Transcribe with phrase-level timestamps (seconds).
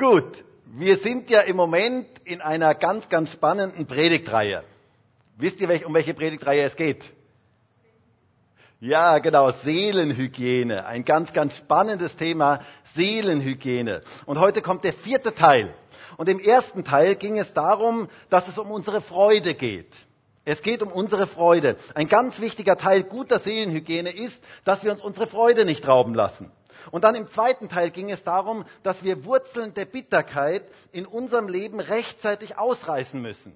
[0.00, 4.64] Gut, wir sind ja im Moment in einer ganz, ganz spannenden Predigtreihe.
[5.36, 7.04] Wisst ihr, um welche Predigtreihe es geht?
[8.80, 10.86] Ja, genau, Seelenhygiene.
[10.86, 12.60] Ein ganz, ganz spannendes Thema,
[12.94, 14.00] Seelenhygiene.
[14.24, 15.74] Und heute kommt der vierte Teil.
[16.16, 19.94] Und im ersten Teil ging es darum, dass es um unsere Freude geht.
[20.46, 21.76] Es geht um unsere Freude.
[21.92, 26.50] Ein ganz wichtiger Teil guter Seelenhygiene ist, dass wir uns unsere Freude nicht rauben lassen.
[26.90, 31.48] Und dann im zweiten Teil ging es darum, dass wir Wurzeln der Bitterkeit in unserem
[31.48, 33.54] Leben rechtzeitig ausreißen müssen.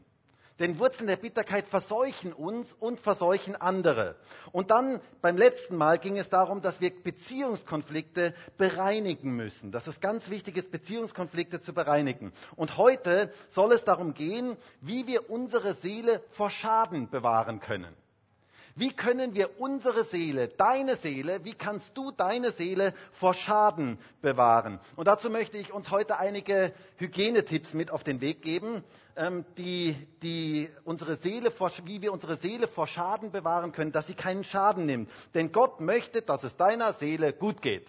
[0.60, 4.14] Denn Wurzeln der Bitterkeit verseuchen uns und verseuchen andere.
[4.52, 9.72] Und dann beim letzten Mal ging es darum, dass wir Beziehungskonflikte bereinigen müssen.
[9.72, 12.32] Dass es ganz wichtig ist, Beziehungskonflikte zu bereinigen.
[12.54, 17.92] Und heute soll es darum gehen, wie wir unsere Seele vor Schaden bewahren können.
[18.76, 24.80] Wie können wir unsere Seele, deine Seele, wie kannst du deine Seele vor Schaden bewahren?
[24.96, 28.82] Und dazu möchte ich uns heute einige Hygienetipps mit auf den Weg geben,
[29.14, 34.08] ähm, die, die unsere Seele vor, wie wir unsere Seele vor Schaden bewahren können, dass
[34.08, 35.08] sie keinen Schaden nimmt.
[35.34, 37.86] Denn Gott möchte, dass es deiner Seele gut geht.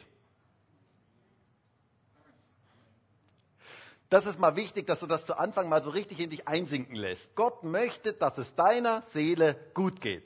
[4.09, 6.95] Das ist mal wichtig, dass du das zu Anfang mal so richtig in dich einsinken
[6.95, 7.35] lässt.
[7.35, 10.25] Gott möchte, dass es deiner Seele gut geht.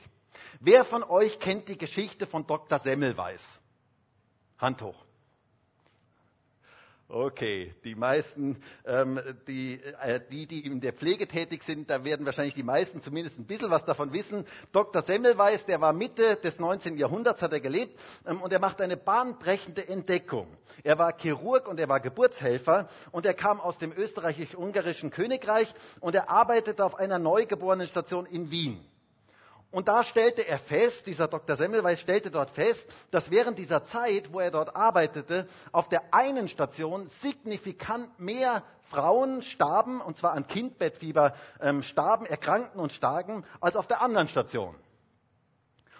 [0.60, 2.80] Wer von euch kennt die Geschichte von Dr.
[2.80, 3.44] Semmelweis?
[4.58, 5.06] Hand hoch.
[7.12, 12.24] Okay, die meisten, ähm, die, äh, die, die in der Pflege tätig sind, da werden
[12.24, 14.46] wahrscheinlich die meisten zumindest ein bisschen was davon wissen.
[14.72, 15.02] Dr.
[15.02, 17.00] Semmelweis, der war Mitte des 19.
[17.00, 20.56] Jahrhunderts, hat er gelebt, ähm, und er macht eine bahnbrechende Entdeckung.
[20.84, 26.14] Er war Chirurg und er war Geburtshelfer und er kam aus dem österreichisch-ungarischen Königreich und
[26.14, 28.86] er arbeitete auf einer neugeborenen Station in Wien.
[29.72, 31.56] Und da stellte er fest, dieser Dr.
[31.56, 36.48] Semmelweis stellte dort fest, dass während dieser Zeit, wo er dort arbeitete, auf der einen
[36.48, 43.76] Station signifikant mehr Frauen starben, und zwar an Kindbettfieber ähm, starben, erkrankten und starben, als
[43.76, 44.76] auf der anderen Station.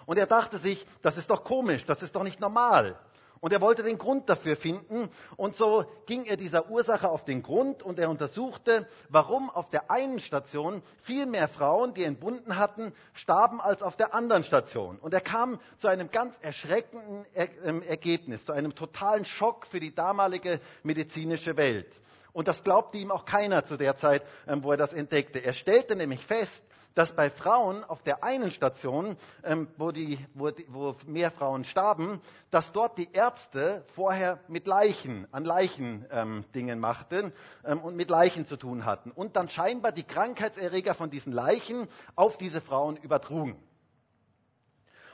[0.04, 2.98] Und er dachte sich, das ist doch komisch, das ist doch nicht normal.
[3.40, 5.08] Und er wollte den Grund dafür finden.
[5.36, 9.90] Und so ging er dieser Ursache auf den Grund und er untersuchte, warum auf der
[9.90, 14.98] einen Station viel mehr Frauen, die entbunden hatten, starben als auf der anderen Station.
[14.98, 17.24] Und er kam zu einem ganz erschreckenden
[17.64, 21.88] ähm, Ergebnis, zu einem totalen Schock für die damalige medizinische Welt.
[22.32, 25.42] Und das glaubte ihm auch keiner zu der Zeit, ähm, wo er das entdeckte.
[25.42, 26.62] Er stellte nämlich fest,
[26.94, 31.64] dass bei Frauen auf der einen Station, ähm, wo, die, wo, die, wo, mehr Frauen
[31.64, 32.20] starben,
[32.50, 37.32] dass dort die Ärzte vorher mit Leichen, an Leichen ähm, Dingen machten
[37.64, 41.88] ähm, und mit Leichen zu tun hatten und dann scheinbar die Krankheitserreger von diesen Leichen
[42.16, 43.56] auf diese Frauen übertrugen.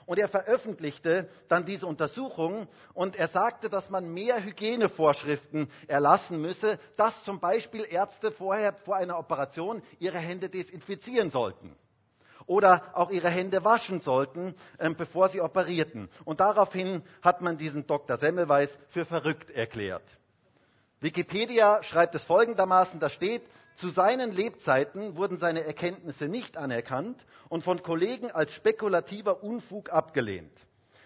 [0.07, 6.79] Und er veröffentlichte dann diese Untersuchung und er sagte, dass man mehr Hygienevorschriften erlassen müsse,
[6.97, 11.77] dass zum Beispiel Ärzte vorher vor einer Operation ihre Hände desinfizieren sollten
[12.47, 16.09] oder auch ihre Hände waschen sollten, ähm, bevor sie operierten.
[16.25, 18.17] Und daraufhin hat man diesen Dr.
[18.19, 20.05] Semmelweis für verrückt erklärt.
[21.01, 23.43] Wikipedia schreibt es folgendermaßen, da steht,
[23.77, 30.53] zu seinen Lebzeiten wurden seine Erkenntnisse nicht anerkannt und von Kollegen als spekulativer Unfug abgelehnt.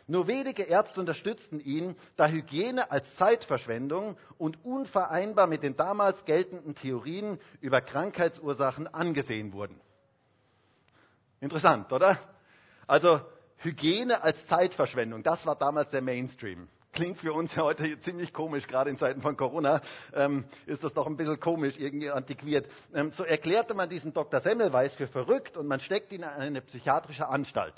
[0.07, 6.75] Nur wenige Ärzte unterstützten ihn, da Hygiene als Zeitverschwendung und unvereinbar mit den damals geltenden
[6.75, 9.81] Theorien über Krankheitsursachen angesehen wurden.
[11.41, 12.19] Interessant, oder?
[12.87, 13.21] Also
[13.59, 18.91] Hygiene als Zeitverschwendung, das war damals der Mainstream klingt für uns heute ziemlich komisch, gerade
[18.91, 19.81] in Zeiten von Corona
[20.15, 22.67] ähm, ist das doch ein bisschen komisch, irgendwie antiquiert.
[22.95, 24.41] Ähm, so erklärte man diesen Dr.
[24.41, 27.75] Semmelweis für verrückt und man steckt ihn in eine psychiatrische Anstalt.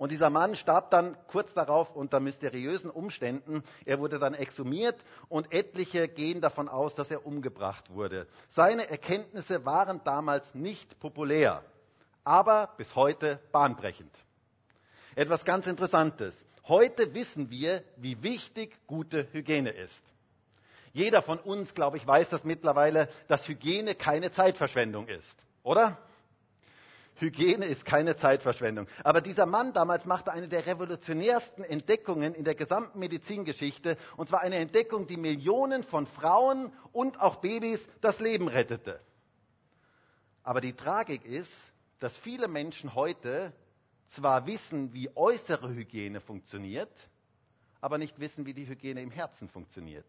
[0.00, 3.62] Und dieser Mann starb dann kurz darauf unter mysteriösen Umständen.
[3.84, 4.96] Er wurde dann exhumiert
[5.28, 8.26] und etliche gehen davon aus, dass er umgebracht wurde.
[8.48, 11.62] Seine Erkenntnisse waren damals nicht populär,
[12.24, 14.10] aber bis heute bahnbrechend.
[15.16, 16.34] Etwas ganz Interessantes.
[16.70, 20.00] Heute wissen wir, wie wichtig gute Hygiene ist.
[20.92, 25.98] Jeder von uns, glaube ich, weiß das mittlerweile, dass Hygiene keine Zeitverschwendung ist, oder?
[27.16, 28.86] Hygiene ist keine Zeitverschwendung.
[29.02, 34.42] Aber dieser Mann damals machte eine der revolutionärsten Entdeckungen in der gesamten Medizingeschichte, und zwar
[34.42, 39.00] eine Entdeckung, die Millionen von Frauen und auch Babys das Leben rettete.
[40.44, 41.50] Aber die Tragik ist,
[41.98, 43.52] dass viele Menschen heute
[44.10, 47.08] zwar wissen, wie äußere Hygiene funktioniert,
[47.80, 50.06] aber nicht wissen, wie die Hygiene im Herzen funktioniert.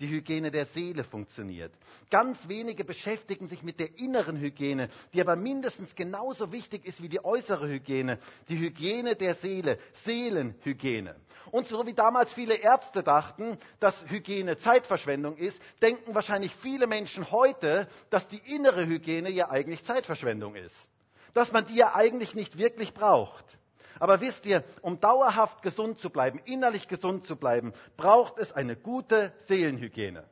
[0.00, 1.72] die Hygiene der Seele funktioniert.
[2.10, 7.08] Ganz wenige beschäftigen sich mit der inneren Hygiene, die aber mindestens genauso wichtig ist wie
[7.08, 11.16] die äußere Hygiene, die Hygiene der Seele, Seelenhygiene.
[11.50, 17.30] Und so wie damals viele Ärzte dachten, dass Hygiene Zeitverschwendung ist, denken wahrscheinlich viele Menschen
[17.30, 20.76] heute, dass die innere Hygiene ja eigentlich Zeitverschwendung ist.
[21.36, 23.44] Dass man die ja eigentlich nicht wirklich braucht.
[24.00, 28.74] Aber wisst ihr, um dauerhaft gesund zu bleiben, innerlich gesund zu bleiben, braucht es eine
[28.74, 30.24] gute Seelenhygiene.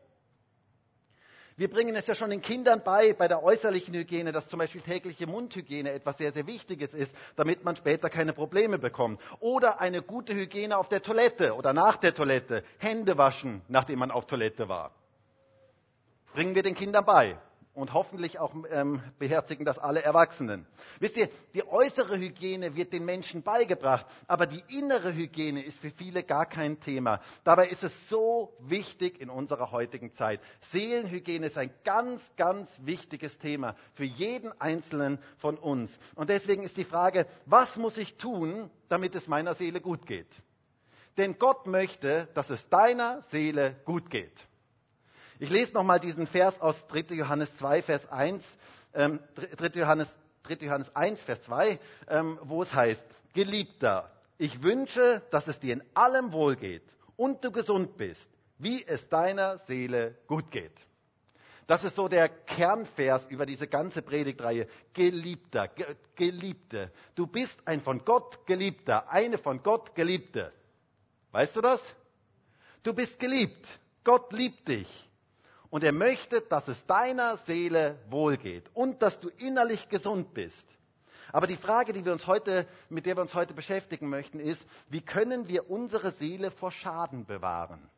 [1.58, 4.80] Wir bringen es ja schon den Kindern bei, bei der äußerlichen Hygiene, dass zum Beispiel
[4.80, 9.20] tägliche Mundhygiene etwas sehr, sehr Wichtiges ist, damit man später keine Probleme bekommt.
[9.40, 12.64] Oder eine gute Hygiene auf der Toilette oder nach der Toilette.
[12.78, 14.90] Hände waschen, nachdem man auf Toilette war.
[16.32, 17.36] Bringen wir den Kindern bei
[17.74, 20.66] und hoffentlich auch ähm, beherzigen das alle Erwachsenen.
[21.00, 25.90] Wisst ihr, die äußere Hygiene wird den Menschen beigebracht, aber die innere Hygiene ist für
[25.90, 27.20] viele gar kein Thema.
[27.42, 30.40] Dabei ist es so wichtig in unserer heutigen Zeit.
[30.70, 35.98] Seelenhygiene ist ein ganz, ganz wichtiges Thema für jeden Einzelnen von uns.
[36.14, 40.42] Und deswegen ist die Frage, was muss ich tun, damit es meiner Seele gut geht?
[41.16, 44.48] Denn Gott möchte, dass es deiner Seele gut geht.
[45.44, 47.16] Ich lese nochmal diesen Vers aus 3.
[47.16, 48.42] Johannes 2, Vers 1,
[48.94, 49.78] ähm, 3.
[49.78, 50.08] Johannes,
[50.44, 50.64] 3.
[50.64, 53.04] Johannes 1, Vers 2, ähm, wo es heißt,
[53.34, 56.86] Geliebter, ich wünsche, dass es dir in allem wohlgeht
[57.16, 58.26] und du gesund bist,
[58.56, 60.72] wie es deiner Seele gut geht.
[61.66, 64.66] Das ist so der Kernvers über diese ganze Predigtreihe.
[64.94, 65.68] Geliebter,
[66.14, 66.90] Geliebte.
[67.16, 70.50] Du bist ein von Gott Geliebter, eine von Gott Geliebte.
[71.32, 71.82] Weißt du das?
[72.82, 73.68] Du bist geliebt.
[74.04, 75.10] Gott liebt dich.
[75.74, 80.64] Und er möchte, dass es deiner Seele wohlgeht und dass du innerlich gesund bist.
[81.32, 84.64] Aber die Frage, die wir uns heute, mit der wir uns heute beschäftigen möchten, ist,
[84.88, 87.90] wie können wir unsere Seele vor Schaden bewahren?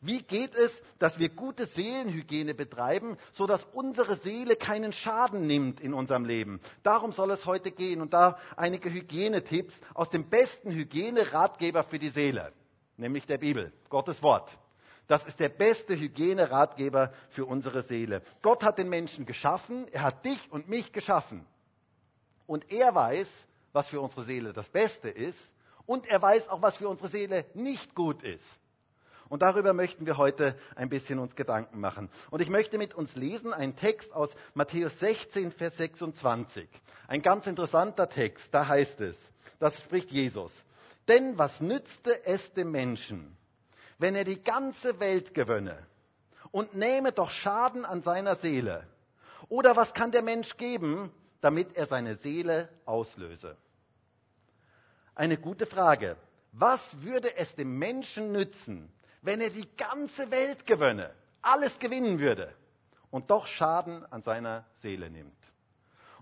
[0.00, 5.92] Wie geht es, dass wir gute Seelenhygiene betreiben, sodass unsere Seele keinen Schaden nimmt in
[5.92, 6.58] unserem Leben?
[6.84, 12.08] Darum soll es heute gehen und da einige Hygienetipps aus dem besten Hygieneratgeber für die
[12.08, 12.54] Seele,
[12.96, 14.58] nämlich der Bibel, Gottes Wort.
[15.06, 18.22] Das ist der beste Hygieneratgeber für unsere Seele.
[18.42, 21.46] Gott hat den Menschen geschaffen, er hat dich und mich geschaffen.
[22.46, 23.28] Und er weiß,
[23.72, 25.38] was für unsere Seele das Beste ist.
[25.86, 28.44] Und er weiß auch, was für unsere Seele nicht gut ist.
[29.28, 32.10] Und darüber möchten wir heute ein bisschen uns Gedanken machen.
[32.30, 36.68] Und ich möchte mit uns lesen einen Text aus Matthäus 16, Vers 26.
[37.08, 38.48] Ein ganz interessanter Text.
[38.52, 39.16] Da heißt es,
[39.58, 40.52] das spricht Jesus.
[41.08, 43.36] Denn was nützte es dem Menschen,
[44.04, 45.78] wenn er die ganze Welt gewönne
[46.50, 48.86] und nehme doch Schaden an seiner Seele?
[49.48, 51.10] Oder was kann der Mensch geben,
[51.40, 53.56] damit er seine Seele auslöse?
[55.14, 56.18] Eine gute Frage.
[56.52, 58.92] Was würde es dem Menschen nützen,
[59.22, 61.10] wenn er die ganze Welt gewönne,
[61.40, 62.54] alles gewinnen würde
[63.10, 65.42] und doch Schaden an seiner Seele nimmt?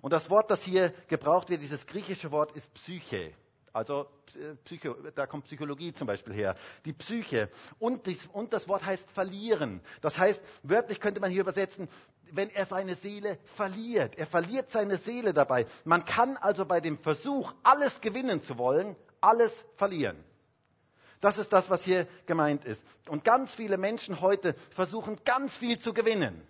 [0.03, 3.35] Und das Wort, das hier gebraucht wird, dieses griechische Wort ist Psyche.
[3.73, 6.57] Also äh, Psycho, da kommt Psychologie zum Beispiel her.
[6.85, 7.49] Die Psyche.
[7.79, 9.81] Und, dies, und das Wort heißt verlieren.
[10.01, 11.89] Das heißt, wörtlich könnte man hier übersetzen,
[12.31, 14.17] wenn er seine Seele verliert.
[14.17, 15.67] Er verliert seine Seele dabei.
[15.85, 20.23] Man kann also bei dem Versuch, alles gewinnen zu wollen, alles verlieren.
[21.21, 22.83] Das ist das, was hier gemeint ist.
[23.09, 26.43] Und ganz viele Menschen heute versuchen ganz viel zu gewinnen.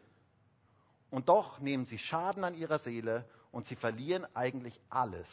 [1.10, 5.28] Und doch nehmen sie Schaden an ihrer Seele und sie verlieren eigentlich alles.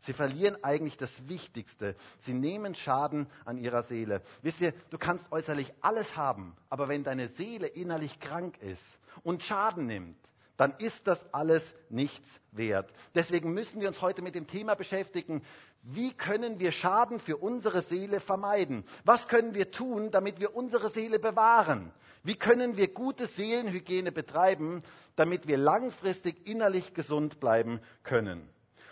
[0.00, 1.96] Sie verlieren eigentlich das Wichtigste.
[2.20, 4.22] Sie nehmen Schaden an ihrer Seele.
[4.42, 8.84] Wisst ihr, du kannst äußerlich alles haben, aber wenn deine Seele innerlich krank ist
[9.22, 10.16] und Schaden nimmt,
[10.56, 12.90] dann ist das alles nichts wert.
[13.14, 15.42] Deswegen müssen wir uns heute mit dem Thema beschäftigen,
[15.82, 18.84] wie können wir Schaden für unsere Seele vermeiden?
[19.04, 21.92] Was können wir tun, damit wir unsere Seele bewahren?
[22.24, 24.82] Wie können wir gute Seelenhygiene betreiben,
[25.14, 28.48] damit wir langfristig innerlich gesund bleiben können?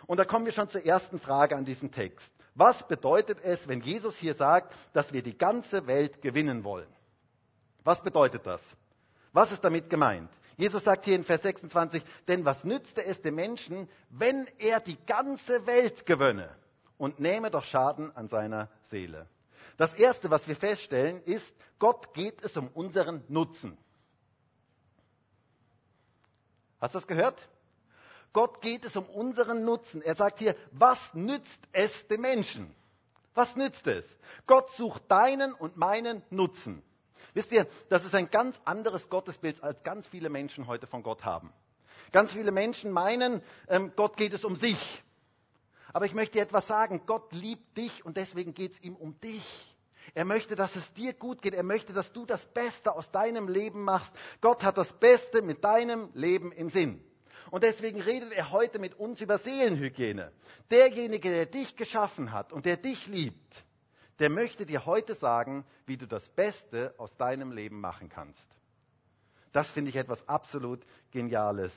[0.07, 2.31] Und da kommen wir schon zur ersten Frage an diesem Text.
[2.55, 6.89] Was bedeutet es, wenn Jesus hier sagt, dass wir die ganze Welt gewinnen wollen?
[7.83, 8.63] Was bedeutet das?
[9.33, 10.31] Was ist damit gemeint?
[10.57, 14.97] Jesus sagt hier in Vers 26, denn was nützte es dem Menschen, wenn er die
[15.07, 16.49] ganze Welt gewönne
[16.97, 19.27] und nehme doch Schaden an seiner Seele?
[19.77, 23.77] Das Erste, was wir feststellen, ist, Gott geht es um unseren Nutzen.
[26.81, 27.37] Hast du das gehört?
[28.35, 30.03] Gott geht es um unseren Nutzen.
[30.03, 32.75] Er sagt hier, was nützt es dem Menschen?
[33.33, 34.05] Was nützt es?
[34.47, 36.83] Gott sucht deinen und meinen Nutzen.
[37.33, 41.25] Wisst ihr, das ist ein ganz anderes Gottesbild, als ganz viele Menschen heute von Gott
[41.25, 41.53] haben.
[42.11, 45.03] Ganz viele Menschen meinen, ähm, Gott geht es um sich.
[45.93, 49.19] Aber ich möchte dir etwas sagen, Gott liebt dich und deswegen geht es ihm um
[49.21, 49.77] dich.
[50.13, 51.55] Er möchte, dass es dir gut geht.
[51.55, 54.13] Er möchte, dass du das Beste aus deinem Leben machst.
[54.41, 57.01] Gott hat das Beste mit deinem Leben im Sinn.
[57.51, 60.33] Und deswegen redet er heute mit uns über Seelenhygiene.
[60.71, 63.65] Derjenige, der dich geschaffen hat und der dich liebt,
[64.19, 68.49] der möchte dir heute sagen, wie du das Beste aus deinem Leben machen kannst.
[69.53, 71.73] Das finde ich etwas absolut Geniales.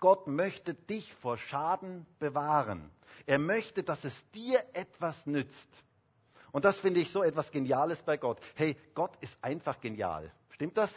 [0.00, 2.90] Gott möchte dich vor Schaden bewahren.
[3.26, 5.68] Er möchte, dass es dir etwas nützt.
[6.52, 8.40] Und das finde ich so etwas Geniales bei Gott.
[8.54, 10.32] Hey, Gott ist einfach genial.
[10.50, 10.90] Stimmt das?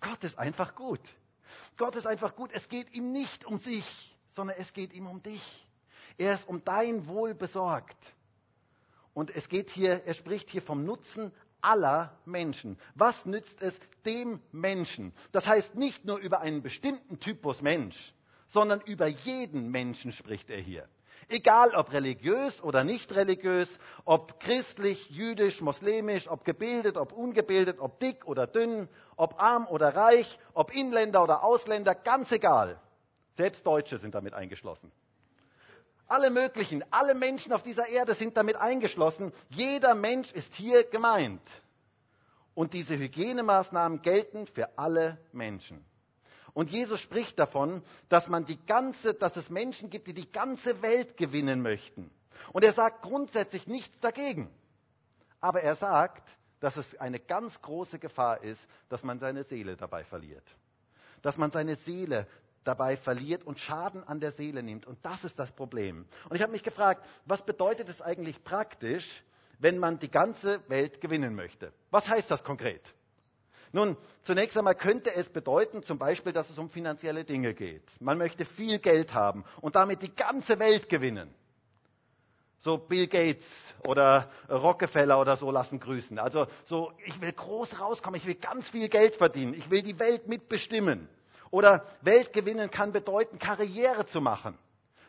[0.00, 1.00] Gott ist einfach gut.
[1.78, 2.50] Gott ist einfach gut.
[2.52, 5.66] Es geht ihm nicht um sich, sondern es geht ihm um dich.
[6.18, 7.96] Er ist um dein Wohl besorgt.
[9.14, 12.78] Und es geht hier, er spricht hier vom Nutzen aller Menschen.
[12.94, 15.12] Was nützt es dem Menschen?
[15.32, 18.12] Das heißt nicht nur über einen bestimmten Typus Mensch,
[18.48, 20.88] sondern über jeden Menschen spricht er hier.
[21.30, 23.68] Egal ob religiös oder nicht religiös,
[24.06, 29.94] ob christlich, jüdisch, muslimisch, ob gebildet, ob ungebildet, ob dick oder dünn, ob arm oder
[29.94, 32.80] reich, ob Inländer oder Ausländer, ganz egal.
[33.32, 34.90] Selbst Deutsche sind damit eingeschlossen.
[36.06, 39.30] Alle möglichen, alle Menschen auf dieser Erde sind damit eingeschlossen.
[39.50, 41.42] Jeder Mensch ist hier gemeint.
[42.54, 45.84] Und diese Hygienemaßnahmen gelten für alle Menschen.
[46.54, 50.82] Und Jesus spricht davon, dass man die ganze, dass es Menschen gibt, die die ganze
[50.82, 52.10] Welt gewinnen möchten.
[52.52, 54.50] Und er sagt grundsätzlich nichts dagegen.
[55.40, 56.28] Aber er sagt,
[56.60, 60.44] dass es eine ganz große Gefahr ist, dass man seine Seele dabei verliert.
[61.22, 62.26] Dass man seine Seele
[62.64, 64.86] dabei verliert und Schaden an der Seele nimmt.
[64.86, 66.06] Und das ist das Problem.
[66.28, 69.22] Und ich habe mich gefragt, was bedeutet es eigentlich praktisch,
[69.58, 71.72] wenn man die ganze Welt gewinnen möchte?
[71.90, 72.94] Was heißt das konkret?
[73.72, 77.82] Nun, zunächst einmal könnte es bedeuten, zum Beispiel, dass es um finanzielle Dinge geht.
[78.00, 81.34] Man möchte viel Geld haben und damit die ganze Welt gewinnen.
[82.60, 83.46] So Bill Gates
[83.86, 86.18] oder Rockefeller oder so lassen grüßen.
[86.18, 89.98] Also so, ich will groß rauskommen, ich will ganz viel Geld verdienen, ich will die
[89.98, 91.08] Welt mitbestimmen.
[91.50, 94.58] Oder Welt gewinnen kann bedeuten, Karriere zu machen.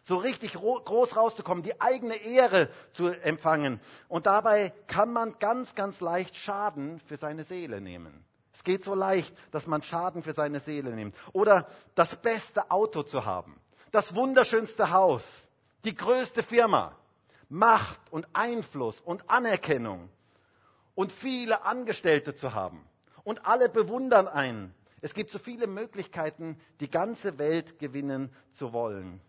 [0.03, 3.79] So richtig groß rauszukommen, die eigene Ehre zu empfangen.
[4.07, 8.25] Und dabei kann man ganz, ganz leicht Schaden für seine Seele nehmen.
[8.59, 11.15] Es geht so leicht, dass man Schaden für seine Seele nimmt.
[11.31, 13.57] Oder das beste Auto zu haben,
[13.91, 15.23] das wunderschönste Haus,
[15.85, 16.93] die größte Firma,
[17.47, 20.09] Macht und Einfluss und Anerkennung
[20.93, 22.85] und viele Angestellte zu haben.
[23.23, 24.75] Und alle bewundern einen.
[24.99, 29.21] Es gibt so viele Möglichkeiten, die ganze Welt gewinnen zu wollen.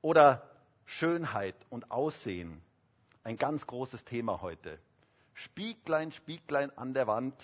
[0.00, 0.48] Oder
[0.86, 2.62] Schönheit und Aussehen.
[3.24, 4.78] Ein ganz großes Thema heute.
[5.34, 7.34] Spieglein, Spieglein an der Wand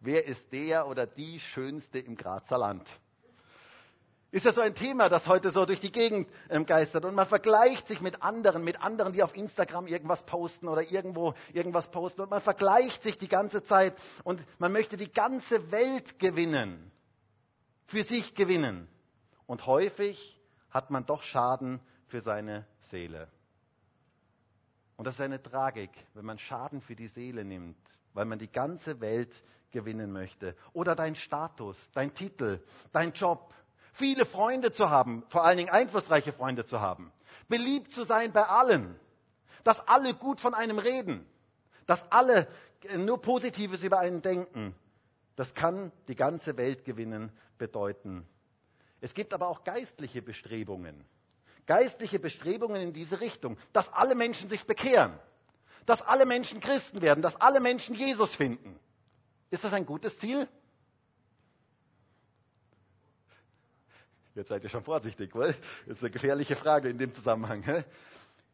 [0.00, 2.88] wer ist der oder die Schönste im Grazer Land?
[4.32, 7.04] Ist ja so ein Thema, das heute so durch die Gegend ähm, geistert.
[7.04, 11.34] Und man vergleicht sich mit anderen, mit anderen, die auf Instagram irgendwas posten oder irgendwo
[11.52, 12.20] irgendwas posten.
[12.20, 16.92] Und man vergleicht sich die ganze Zeit und man möchte die ganze Welt gewinnen.
[17.86, 18.86] Für sich gewinnen.
[19.46, 20.40] Und häufig
[20.70, 23.26] hat man doch Schaden für seine Seele.
[24.96, 27.78] Und das ist eine Tragik, wenn man Schaden für die Seele nimmt,
[28.12, 29.32] weil man die ganze Welt
[29.70, 30.56] gewinnen möchte.
[30.72, 32.60] Oder dein Status, dein Titel,
[32.92, 33.54] dein Job.
[33.92, 37.12] Viele Freunde zu haben, vor allen Dingen einflussreiche Freunde zu haben.
[37.48, 38.98] Beliebt zu sein bei allen.
[39.64, 41.26] Dass alle gut von einem reden.
[41.86, 42.48] Dass alle
[42.96, 44.74] nur Positives über einen denken.
[45.36, 48.26] Das kann die ganze Welt gewinnen bedeuten.
[49.00, 51.04] Es gibt aber auch geistliche Bestrebungen.
[51.66, 53.56] Geistliche Bestrebungen in diese Richtung.
[53.72, 55.18] Dass alle Menschen sich bekehren.
[55.86, 57.22] Dass alle Menschen Christen werden.
[57.22, 58.78] Dass alle Menschen Jesus finden.
[59.50, 60.48] Ist das ein gutes Ziel?
[64.34, 65.54] Jetzt seid ihr schon vorsichtig, weil
[65.86, 67.84] das ist eine gefährliche Frage in dem Zusammenhang.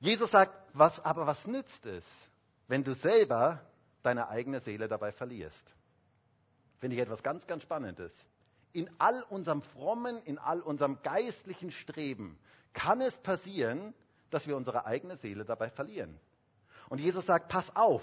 [0.01, 2.05] Jesus sagt, was, aber was nützt es,
[2.67, 3.61] wenn du selber
[4.03, 5.65] deine eigene Seele dabei verlierst?
[6.79, 8.13] Finde ich etwas ganz, ganz Spannendes.
[8.73, 12.39] In all unserem frommen, in all unserem geistlichen Streben
[12.73, 13.95] kann es passieren,
[14.31, 16.19] dass wir unsere eigene Seele dabei verlieren.
[16.89, 18.03] Und Jesus sagt, pass auf,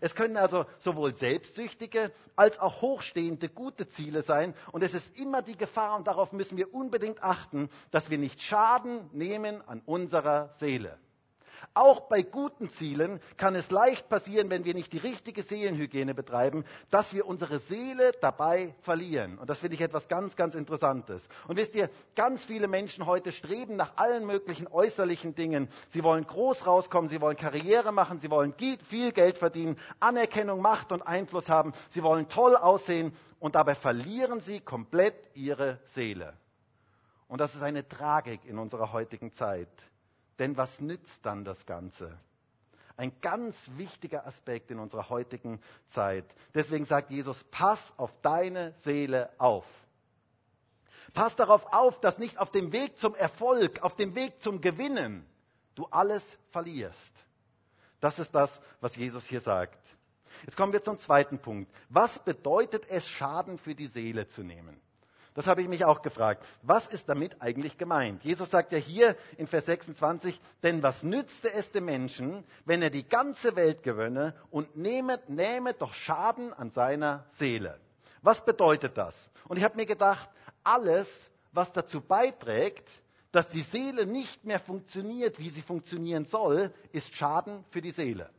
[0.00, 4.54] es können also sowohl selbstsüchtige als auch hochstehende gute Ziele sein.
[4.72, 8.42] Und es ist immer die Gefahr, und darauf müssen wir unbedingt achten, dass wir nicht
[8.42, 10.98] Schaden nehmen an unserer Seele.
[11.72, 16.64] Auch bei guten Zielen kann es leicht passieren, wenn wir nicht die richtige Seelenhygiene betreiben,
[16.90, 19.38] dass wir unsere Seele dabei verlieren.
[19.38, 21.26] Und das finde ich etwas ganz, ganz Interessantes.
[21.48, 25.68] Und wisst ihr, ganz viele Menschen heute streben nach allen möglichen äußerlichen Dingen.
[25.88, 28.54] Sie wollen groß rauskommen, sie wollen Karriere machen, sie wollen
[28.88, 34.40] viel Geld verdienen, Anerkennung, Macht und Einfluss haben, sie wollen toll aussehen und dabei verlieren
[34.40, 36.34] sie komplett ihre Seele.
[37.28, 39.68] Und das ist eine Tragik in unserer heutigen Zeit.
[40.38, 42.18] Denn was nützt dann das Ganze?
[42.96, 46.24] Ein ganz wichtiger Aspekt in unserer heutigen Zeit.
[46.54, 49.64] Deswegen sagt Jesus, pass auf deine Seele auf.
[51.12, 55.26] Pass darauf auf, dass nicht auf dem Weg zum Erfolg, auf dem Weg zum Gewinnen,
[55.74, 57.12] du alles verlierst.
[58.00, 58.50] Das ist das,
[58.80, 59.78] was Jesus hier sagt.
[60.44, 61.72] Jetzt kommen wir zum zweiten Punkt.
[61.88, 64.80] Was bedeutet es, Schaden für die Seele zu nehmen?
[65.34, 66.46] Das habe ich mich auch gefragt.
[66.62, 68.22] Was ist damit eigentlich gemeint?
[68.22, 72.90] Jesus sagt ja hier in Vers 26, denn was nützte es dem Menschen, wenn er
[72.90, 77.80] die ganze Welt gewönne und nehme, nähme doch Schaden an seiner Seele?
[78.22, 79.14] Was bedeutet das?
[79.48, 80.30] Und ich habe mir gedacht,
[80.62, 81.08] alles,
[81.52, 82.88] was dazu beiträgt,
[83.32, 88.30] dass die Seele nicht mehr funktioniert, wie sie funktionieren soll, ist Schaden für die Seele.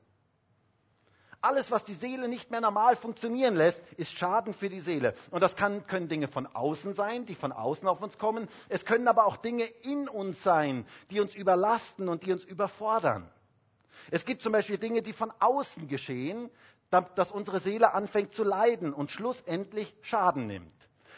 [1.45, 5.13] Alles, was die Seele nicht mehr normal funktionieren lässt, ist Schaden für die Seele.
[5.29, 8.49] Und das kann, können Dinge von außen sein, die von außen auf uns kommen.
[8.67, 13.29] Es können aber auch Dinge in uns sein, die uns überlasten und die uns überfordern.
[14.09, 16.49] Es gibt zum Beispiel Dinge, die von außen geschehen,
[16.89, 20.73] dass unsere Seele anfängt zu leiden und schlussendlich Schaden nimmt.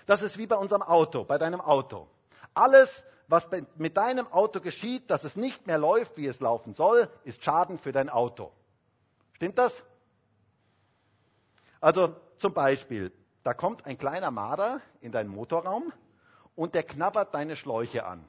[0.07, 2.05] Das ist wie bei unserem Auto, bei deinem Auto.
[2.53, 7.09] Alles, was mit deinem Auto geschieht, dass es nicht mehr läuft, wie es laufen soll,
[7.23, 8.51] ist Schaden für dein Auto.
[9.37, 9.71] Stimmt das?
[11.79, 13.11] Also zum Beispiel,
[13.43, 15.93] da kommt ein kleiner Marder in deinen Motorraum
[16.55, 18.27] und der knabbert deine Schläuche an.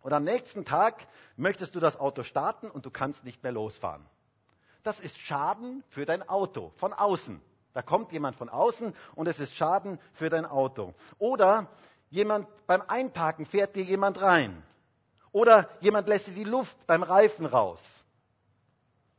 [0.00, 4.06] Und am nächsten Tag möchtest du das Auto starten und du kannst nicht mehr losfahren.
[4.84, 7.40] Das ist Schaden für dein Auto von außen.
[7.74, 10.94] Da kommt jemand von außen und es ist Schaden für dein Auto.
[11.18, 11.66] Oder
[12.08, 14.62] jemand beim Einparken fährt dir jemand rein.
[15.32, 17.82] Oder jemand lässt dir die Luft beim Reifen raus.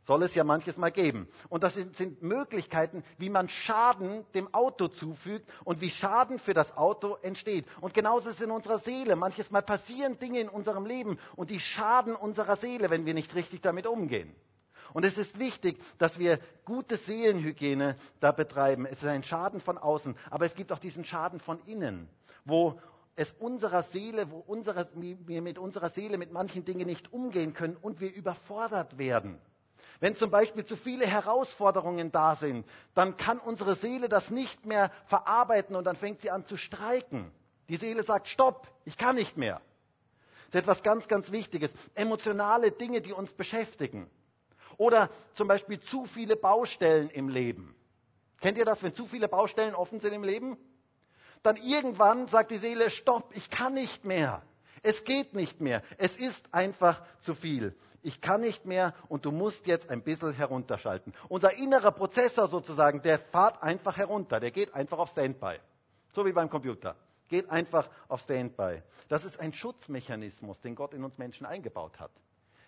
[0.08, 1.28] Soll es ja manches Mal geben.
[1.50, 6.78] Und das sind, Möglichkeiten, wie man Schaden dem Auto zufügt und wie Schaden für das
[6.78, 7.66] Auto entsteht.
[7.82, 9.18] Und genauso ist es in unserer Seele.
[9.18, 13.36] Manches Mal passieren Dinge in unserem Leben und die schaden unserer Seele, wenn wir nicht
[13.36, 14.34] richtig damit umgehen.
[14.94, 18.86] Und es ist wichtig, dass wir gute Seelenhygiene da betreiben.
[18.86, 22.08] Es ist ein Schaden von außen, aber es gibt auch diesen Schaden von innen,
[22.46, 22.80] wo
[23.18, 27.76] es unserer Seele, wo unsere, wir mit unserer Seele mit manchen Dingen nicht umgehen können
[27.76, 29.42] und wir überfordert werden.
[30.00, 34.92] Wenn zum Beispiel zu viele Herausforderungen da sind, dann kann unsere Seele das nicht mehr
[35.08, 37.32] verarbeiten und dann fängt sie an zu streiken.
[37.70, 39.62] Die Seele sagt, stopp, ich kann nicht mehr.
[40.52, 41.72] Das ist etwas ganz, ganz Wichtiges.
[41.96, 44.10] Emotionale Dinge, die uns beschäftigen.
[44.78, 47.76] Oder zum Beispiel zu viele Baustellen im Leben.
[48.40, 50.58] Kennt ihr das, wenn zu viele Baustellen offen sind im Leben?
[51.42, 54.44] Dann irgendwann sagt die Seele, stopp, ich kann nicht mehr.
[54.88, 55.84] Es geht nicht mehr.
[55.98, 57.76] Es ist einfach zu viel.
[58.04, 61.14] Ich kann nicht mehr und du musst jetzt ein bisschen herunterschalten.
[61.28, 64.40] Unser innerer Prozessor sozusagen, der fährt einfach herunter.
[64.40, 65.60] Der geht einfach auf Standby.
[66.14, 66.96] So wie beim Computer.
[67.28, 68.82] Geht einfach auf Standby.
[69.10, 72.12] Das ist ein Schutzmechanismus, den Gott in uns Menschen eingebaut hat.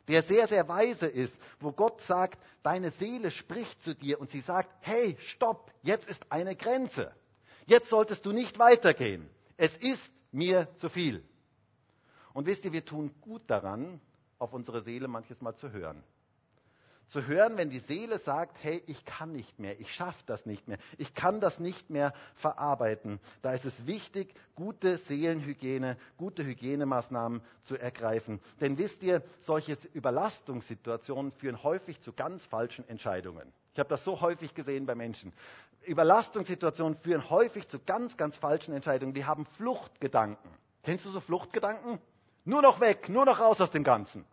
[0.09, 4.41] Der sehr, sehr weise ist, wo Gott sagt, deine Seele spricht zu dir und sie
[4.41, 7.13] sagt, hey, stopp, jetzt ist eine Grenze.
[7.65, 9.29] Jetzt solltest du nicht weitergehen.
[9.55, 11.23] Es ist mir zu viel.
[12.33, 13.99] Und wisst ihr, wir tun gut daran,
[14.37, 16.03] auf unsere Seele manches Mal zu hören.
[17.09, 20.67] Zu hören, wenn die Seele sagt, hey, ich kann nicht mehr, ich schaffe das nicht
[20.67, 23.19] mehr, ich kann das nicht mehr verarbeiten.
[23.41, 28.39] Da ist es wichtig, gute Seelenhygiene, gute Hygienemaßnahmen zu ergreifen.
[28.61, 33.51] Denn wisst ihr, solche Überlastungssituationen führen häufig zu ganz falschen Entscheidungen.
[33.73, 35.33] Ich habe das so häufig gesehen bei Menschen.
[35.87, 39.15] Überlastungssituationen führen häufig zu ganz, ganz falschen Entscheidungen.
[39.15, 40.51] Die haben Fluchtgedanken.
[40.83, 41.99] Kennst du so Fluchtgedanken?
[42.49, 44.25] Nur noch weg, nur noch raus aus dem Ganzen.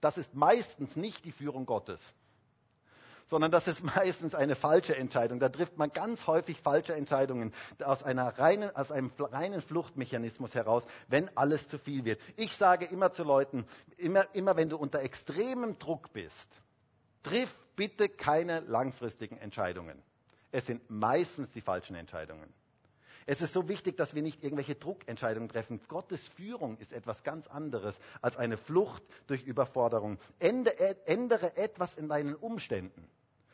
[0.00, 2.00] Das ist meistens nicht die Führung Gottes,
[3.26, 5.40] sondern das ist meistens eine falsche Entscheidung.
[5.40, 7.52] Da trifft man ganz häufig falsche Entscheidungen
[7.82, 12.20] aus, reinen, aus einem reinen Fluchtmechanismus heraus, wenn alles zu viel wird.
[12.36, 16.48] Ich sage immer zu Leuten, immer, immer wenn du unter extremem Druck bist,
[17.24, 20.00] triff bitte keine langfristigen Entscheidungen.
[20.52, 22.54] Es sind meistens die falschen Entscheidungen.
[23.26, 25.80] Es ist so wichtig, dass wir nicht irgendwelche Druckentscheidungen treffen.
[25.88, 30.18] Gottes Führung ist etwas ganz anderes als eine Flucht durch Überforderung.
[30.38, 33.08] Ändere etwas in deinen Umständen,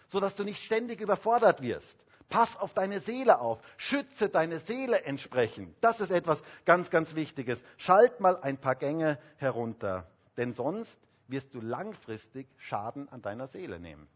[0.08, 1.96] sodass du nicht ständig überfordert wirst.
[2.28, 3.60] Pass auf deine Seele auf.
[3.76, 5.76] Schütze deine Seele entsprechend.
[5.80, 7.60] Das ist etwas ganz, ganz Wichtiges.
[7.76, 10.08] Schalt mal ein paar Gänge herunter.
[10.36, 14.08] Denn sonst wirst du langfristig Schaden an deiner Seele nehmen.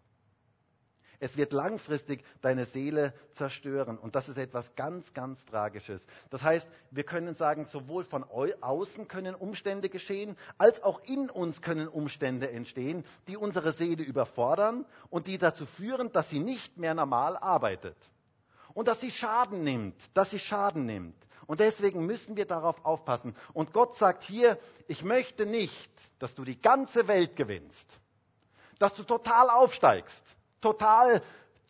[1.24, 3.96] Es wird langfristig deine Seele zerstören.
[3.96, 6.06] Und das ist etwas ganz, ganz Tragisches.
[6.28, 11.62] Das heißt, wir können sagen, sowohl von außen können Umstände geschehen, als auch in uns
[11.62, 16.92] können Umstände entstehen, die unsere Seele überfordern und die dazu führen, dass sie nicht mehr
[16.92, 17.96] normal arbeitet.
[18.74, 21.16] Und dass sie Schaden nimmt, dass sie Schaden nimmt.
[21.46, 23.34] Und deswegen müssen wir darauf aufpassen.
[23.54, 24.58] Und Gott sagt hier,
[24.88, 27.88] ich möchte nicht, dass du die ganze Welt gewinnst.
[28.78, 30.22] dass du total aufsteigst,
[30.64, 31.22] total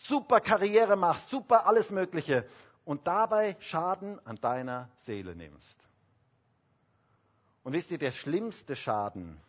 [0.09, 2.47] super Karriere machst, super alles Mögliche
[2.85, 5.79] und dabei Schaden an deiner Seele nimmst.
[7.65, 9.41] Und wisst ihr, der schlimmste Schaden,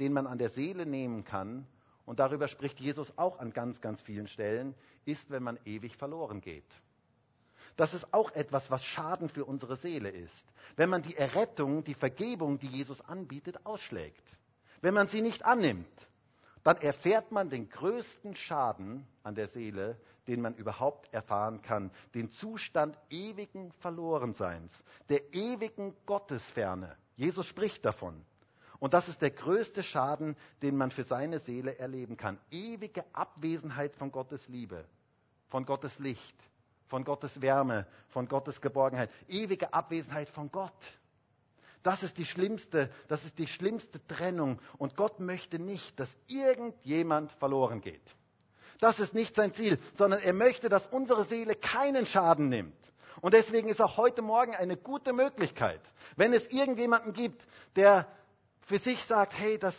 [0.00, 1.66] den man an der Seele nehmen kann,
[2.06, 6.40] und darüber spricht Jesus auch an ganz, ganz vielen Stellen, ist, wenn man ewig verloren
[6.40, 6.64] geht.
[7.76, 10.44] Das ist auch etwas, was Schaden für unsere Seele ist.
[10.76, 14.24] Wenn man die Errettung, die Vergebung, die Jesus anbietet, ausschlägt.
[14.80, 15.86] Wenn man sie nicht annimmt,
[16.64, 21.90] dann erfährt man den größten Schaden an der Seele, den man überhaupt erfahren kann.
[22.14, 24.72] Den Zustand ewigen Verlorenseins,
[25.08, 26.96] der ewigen Gottesferne.
[27.16, 28.24] Jesus spricht davon.
[28.78, 32.38] Und das ist der größte Schaden, den man für seine Seele erleben kann.
[32.50, 34.84] Ewige Abwesenheit von Gottes Liebe,
[35.48, 36.36] von Gottes Licht,
[36.86, 40.72] von Gottes Wärme, von Gottes Geborgenheit, ewige Abwesenheit von Gott.
[41.88, 44.60] Das ist die schlimmste, das ist die schlimmste Trennung.
[44.76, 48.02] Und Gott möchte nicht, dass irgendjemand verloren geht.
[48.78, 52.76] Das ist nicht sein Ziel, sondern er möchte, dass unsere Seele keinen Schaden nimmt.
[53.22, 55.80] Und deswegen ist auch heute Morgen eine gute Möglichkeit,
[56.14, 58.06] wenn es irgendjemanden gibt, der
[58.66, 59.74] für sich sagt, hey, das,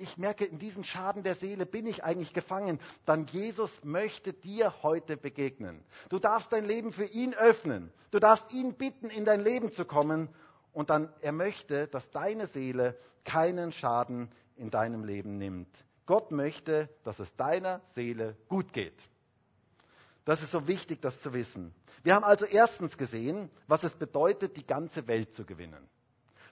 [0.00, 4.82] ich merke, in diesem Schaden der Seele bin ich eigentlich gefangen, dann Jesus möchte dir
[4.82, 5.82] heute begegnen.
[6.10, 7.90] Du darfst dein Leben für ihn öffnen.
[8.10, 10.28] Du darfst ihn bitten, in dein Leben zu kommen.
[10.74, 15.68] Und dann, er möchte, dass deine Seele keinen Schaden in deinem Leben nimmt.
[16.04, 18.98] Gott möchte, dass es deiner Seele gut geht.
[20.24, 21.74] Das ist so wichtig, das zu wissen.
[22.02, 25.88] Wir haben also erstens gesehen, was es bedeutet, die ganze Welt zu gewinnen.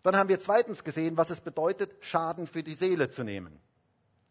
[0.02, 3.60] Dann haben wir zweitens gesehen, was es bedeutet, Schaden für die Seele zu nehmen.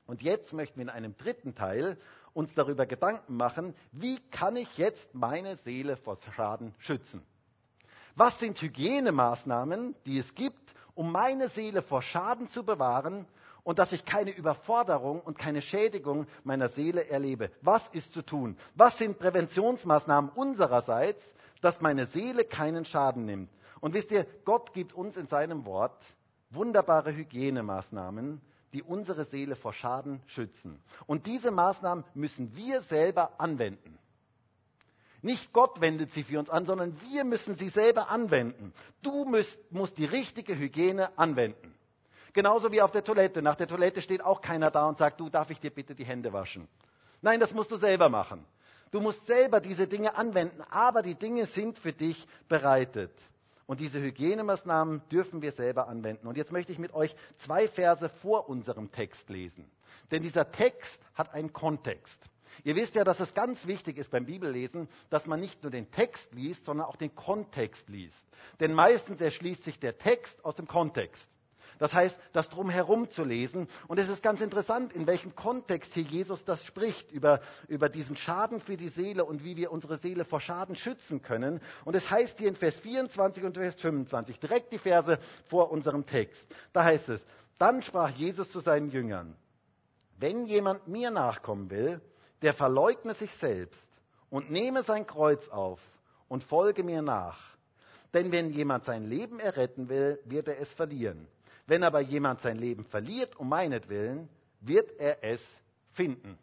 [0.06, 1.98] Und jetzt möchten wir in einem dritten Teil
[2.34, 7.24] uns darüber Gedanken machen, wie kann ich jetzt meine Seele vor Schaden schützen?
[8.15, 13.26] Was sind Hygienemaßnahmen, die es gibt, um meine Seele vor Schaden zu bewahren
[13.63, 17.52] und dass ich keine Überforderung und keine Schädigung meiner Seele erlebe?
[17.62, 18.58] Was ist zu tun?
[18.76, 21.24] Was sind Präventionsmaßnahmen unsererseits,
[21.62, 23.50] dass meine Seele keinen Schaden nimmt?
[23.80, 25.97] Und wisst ihr, Gott gibt uns in seinem Wort
[26.50, 28.41] wunderbare Hygienemaßnahmen,
[28.74, 30.82] die unsere Seele vor Schaden schützen.
[31.08, 33.97] Und diese Maßnahmen müssen wir selber anwenden.
[35.22, 38.74] Nicht Gott wendet sie für uns an, sondern wir müssen sie selber anwenden.
[39.02, 41.76] Du musst, musst die richtige Hygiene anwenden.
[42.34, 43.42] Genauso wie auf der Toilette.
[43.42, 46.06] Nach der Toilette steht auch keiner da und sagt, du darf ich dir bitte die
[46.06, 46.68] Hände waschen.
[47.22, 48.46] Nein, das musst du selber machen.
[48.92, 53.12] Du musst selber diese Dinge anwenden, aber die Dinge sind für dich bereitet.
[53.68, 56.28] Und diese Hygienemaßnahmen dürfen wir selber anwenden.
[56.28, 59.70] Und jetzt möchte ich mit euch zwei Verse vor unserem Text lesen.
[60.10, 62.20] Denn dieser Text hat einen Kontext.
[62.64, 65.92] Ihr wisst ja, dass es ganz wichtig ist beim Bibellesen, dass man nicht nur den
[65.92, 68.26] Text liest, sondern auch den Kontext liest.
[68.60, 71.28] Denn meistens erschließt sich der Text aus dem Kontext.
[71.82, 73.68] Das heißt, das drumherum zu lesen.
[73.88, 78.16] Und es ist ganz interessant, in welchem Kontext hier Jesus das spricht, über, über diesen
[78.16, 81.60] Schaden für die Seele und wie wir unsere Seele vor Schaden schützen können.
[81.84, 86.06] Und es heißt hier in Vers 24 und Vers 25, direkt die Verse vor unserem
[86.06, 86.46] Text.
[86.72, 87.26] Da heißt es,
[87.58, 89.36] dann sprach Jesus zu seinen Jüngern,
[90.20, 92.00] wenn jemand mir nachkommen will,
[92.42, 93.90] der verleugne sich selbst
[94.30, 95.80] und nehme sein Kreuz auf
[96.28, 97.40] und folge mir nach.
[98.14, 101.28] Denn wenn jemand sein Leben erretten will, wird er es verlieren.
[101.68, 104.28] Wenn aber jemand sein Leben verliert um meinetwillen,
[104.60, 105.42] wird er es
[105.94, 106.38] finden.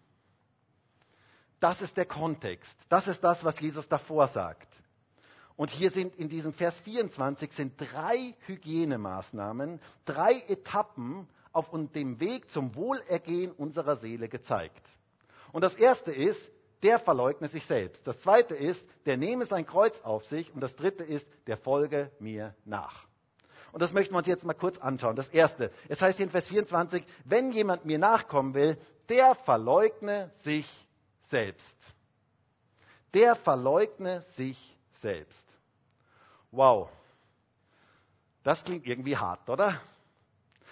[1.61, 2.77] Das ist der Kontext.
[2.89, 4.69] Das ist das, was Jesus davor sagt.
[5.57, 12.51] Und hier sind in diesem Vers 24 sind drei Hygienemaßnahmen, drei Etappen auf dem Weg
[12.53, 14.87] zum Wohlergehen unserer Seele gezeigt.
[15.53, 16.41] Und das erste ist,
[16.83, 18.07] der verleugne sich selbst.
[18.07, 20.53] Das zweite ist, der nehme sein Kreuz auf sich.
[20.55, 23.07] Und das dritte ist, der folge mir nach.
[23.73, 25.17] Und das möchten wir uns jetzt mal kurz anschauen.
[25.17, 30.31] Das erste, es heißt hier in Vers 24, wenn jemand mir nachkommen will, der verleugne
[30.45, 30.69] sich
[31.29, 31.77] selbst.
[33.15, 35.47] Der verleugne sich selbst.
[36.51, 36.89] Wow.
[38.43, 39.81] Das klingt irgendwie hart, oder?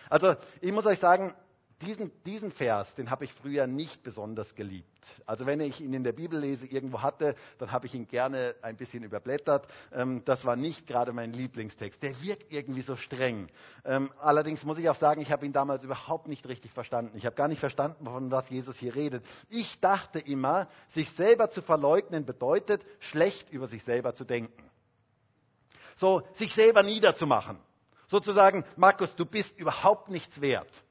[0.09, 1.35] Also, ich muss euch sagen,
[1.83, 4.89] diesen, diesen Vers, den habe ich früher nicht besonders geliebt.
[5.27, 8.55] Also wenn ich ihn in der Bibel lese, irgendwo hatte, dann habe ich ihn gerne
[8.63, 9.67] ein bisschen überblättert.
[9.93, 12.03] Ähm, das war nicht gerade mein Lieblingstext.
[12.03, 13.49] Der wirkt irgendwie so streng.
[13.85, 17.17] Ähm, allerdings muss ich auch sagen, ich habe ihn damals überhaupt nicht richtig verstanden.
[17.19, 19.23] Ich habe gar nicht verstanden, von was Jesus hier redet.
[19.51, 24.65] Ich dachte immer, sich selber zu verleugnen bedeutet, schlecht über sich selber zu denken.
[25.97, 27.59] So, sich selber niederzumachen.
[28.09, 30.85] Sozusagen, Markus, du bist überhaupt nichts wert.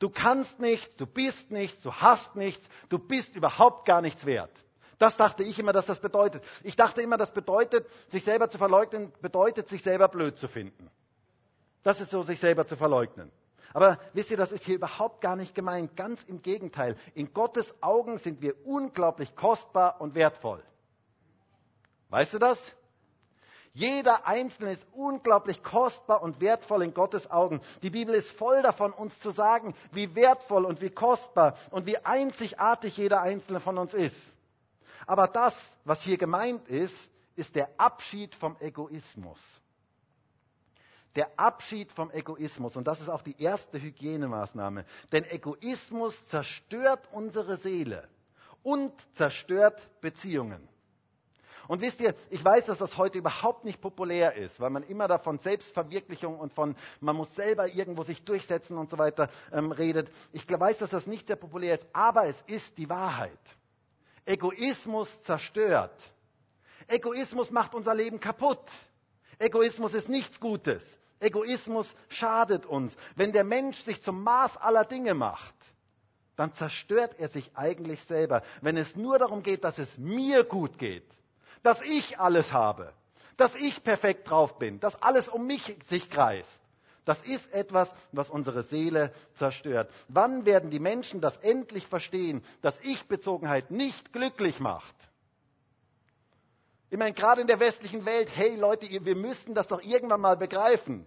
[0.00, 4.50] Du kannst nichts, du bist nichts, du hast nichts, du bist überhaupt gar nichts wert.
[4.98, 6.42] Das dachte ich immer, dass das bedeutet.
[6.62, 10.90] Ich dachte immer, das bedeutet, sich selber zu verleugnen, bedeutet, sich selber blöd zu finden.
[11.82, 13.30] Das ist so, sich selber zu verleugnen.
[13.72, 15.96] Aber wisst ihr, das ist hier überhaupt gar nicht gemeint.
[15.96, 16.96] Ganz im Gegenteil.
[17.14, 20.62] In Gottes Augen sind wir unglaublich kostbar und wertvoll.
[22.08, 22.58] Weißt du das?
[23.72, 27.60] Jeder Einzelne ist unglaublich kostbar und wertvoll in Gottes Augen.
[27.82, 31.98] Die Bibel ist voll davon, uns zu sagen, wie wertvoll und wie kostbar und wie
[31.98, 34.16] einzigartig jeder Einzelne von uns ist.
[35.06, 35.54] Aber das,
[35.84, 36.94] was hier gemeint ist,
[37.36, 39.38] ist der Abschied vom Egoismus.
[41.16, 42.76] Der Abschied vom Egoismus.
[42.76, 44.84] Und das ist auch die erste Hygienemaßnahme.
[45.12, 48.08] Denn Egoismus zerstört unsere Seele
[48.62, 50.68] und zerstört Beziehungen.
[51.68, 55.08] Und wisst ihr, ich weiß, dass das heute überhaupt nicht populär ist, weil man immer
[55.08, 60.10] davon Selbstverwirklichung und von, man muss selber irgendwo sich durchsetzen und so weiter ähm, redet.
[60.32, 63.38] Ich weiß, dass das nicht sehr populär ist, aber es ist die Wahrheit.
[64.24, 65.94] Egoismus zerstört.
[66.86, 68.64] Egoismus macht unser Leben kaputt.
[69.38, 70.82] Egoismus ist nichts Gutes.
[71.20, 72.96] Egoismus schadet uns.
[73.14, 75.54] Wenn der Mensch sich zum Maß aller Dinge macht,
[76.36, 78.42] dann zerstört er sich eigentlich selber.
[78.62, 81.06] Wenn es nur darum geht, dass es mir gut geht,
[81.62, 82.92] dass ich alles habe,
[83.36, 86.60] dass ich perfekt drauf bin, dass alles um mich sich kreist.
[87.04, 89.90] Das ist etwas, was unsere Seele zerstört.
[90.08, 94.94] Wann werden die Menschen das endlich verstehen, dass Ich-Bezogenheit nicht glücklich macht?
[96.90, 100.36] Ich meine, gerade in der westlichen Welt, hey Leute, wir müssten das doch irgendwann mal
[100.36, 101.06] begreifen.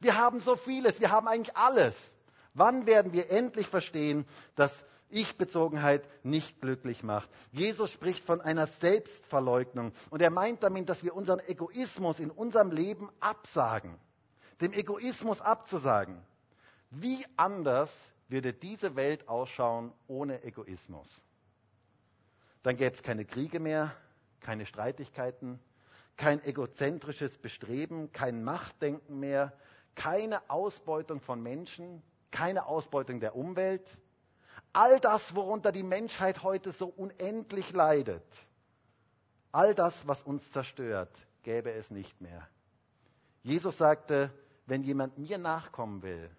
[0.00, 1.94] Wir haben so vieles, wir haben eigentlich alles.
[2.54, 4.84] Wann werden wir endlich verstehen, dass
[5.14, 7.30] ich-Bezogenheit nicht glücklich macht.
[7.52, 12.70] Jesus spricht von einer Selbstverleugnung und er meint damit, dass wir unseren Egoismus in unserem
[12.70, 13.96] Leben absagen.
[14.60, 16.22] Dem Egoismus abzusagen.
[16.90, 17.94] Wie anders
[18.28, 21.08] würde diese Welt ausschauen ohne Egoismus?
[22.62, 23.94] Dann gäbe es keine Kriege mehr,
[24.40, 25.60] keine Streitigkeiten,
[26.16, 29.52] kein egozentrisches Bestreben, kein Machtdenken mehr,
[29.94, 33.98] keine Ausbeutung von Menschen, keine Ausbeutung der Umwelt,
[34.74, 38.26] all das, worunter die Menschheit heute so unendlich leidet,
[39.52, 41.10] all das, was uns zerstört,
[41.42, 42.46] gäbe es nicht mehr.
[43.42, 44.30] Jesus sagte,
[44.66, 46.30] wenn jemand mir nachkommen will,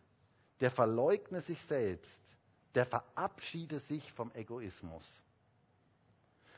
[0.59, 2.21] der verleugne sich selbst,
[2.75, 5.05] der verabschiede sich vom Egoismus.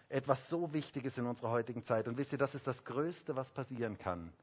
[0.09, 2.07] Etwas so Wichtiges in unserer heutigen Zeit.
[2.07, 4.33] Und wisst ihr, das ist das Größte, was passieren kann,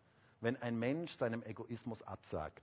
[0.41, 2.63] wenn ein Mensch seinem Egoismus absagt.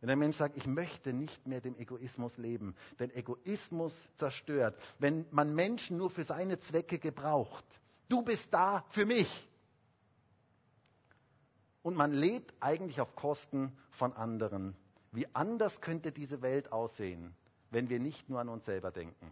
[0.00, 4.80] Wenn ein Mensch sagt, ich möchte nicht mehr dem Egoismus leben, denn Egoismus zerstört.
[4.98, 7.64] Wenn man Menschen nur für seine Zwecke gebraucht,
[8.08, 9.48] du bist da für mich.
[11.82, 14.74] Und man lebt eigentlich auf Kosten von anderen.
[15.12, 17.34] Wie anders könnte diese Welt aussehen,
[17.70, 19.30] wenn wir nicht nur an uns selber denken,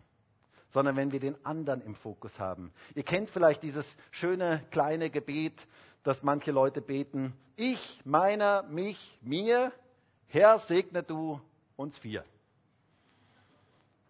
[0.70, 2.72] sondern wenn wir den anderen im Fokus haben.
[2.94, 5.66] Ihr kennt vielleicht dieses schöne kleine Gebet,
[6.02, 7.32] das manche Leute beten.
[7.56, 9.72] Ich, meiner, mich, mir,
[10.28, 11.40] Herr, segne du
[11.76, 12.24] uns vier.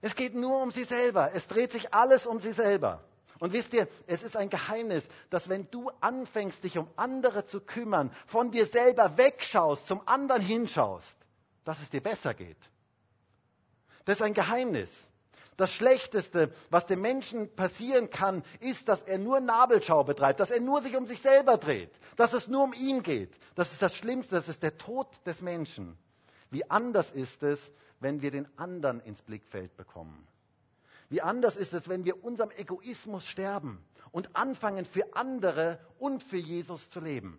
[0.01, 1.33] Es geht nur um sie selber.
[1.35, 3.03] Es dreht sich alles um sie selber.
[3.41, 7.61] Und wisst ihr, es ist ein Geheimnis, dass wenn du anfängst, dich um andere zu
[7.61, 11.17] kümmern, von dir selber wegschaust, zum anderen hinschaust,
[11.65, 12.59] dass es dir besser geht.
[14.05, 14.91] Das ist ein Geheimnis.
[15.57, 20.61] Das Schlechteste, was dem Menschen passieren kann, ist, dass er nur Nabelschau betreibt, dass er
[20.61, 23.33] nur sich um sich selber dreht, dass es nur um ihn geht.
[23.57, 25.99] Das ist das Schlimmste, das ist der Tod des Menschen.
[26.51, 30.27] Wie anders ist es, wenn wir den anderen ins Blickfeld bekommen?
[31.09, 33.83] Wie anders ist es, wenn wir unserem Egoismus sterben
[34.13, 37.39] und anfangen, für andere und für Jesus zu leben?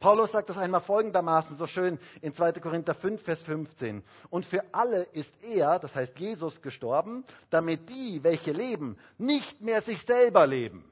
[0.00, 2.52] Paulus sagt das einmal folgendermaßen so schön in 2.
[2.52, 4.04] Korinther 5, Vers 15.
[4.30, 9.82] Und für alle ist er, das heißt Jesus, gestorben, damit die, welche leben, nicht mehr
[9.82, 10.88] sich selber leben,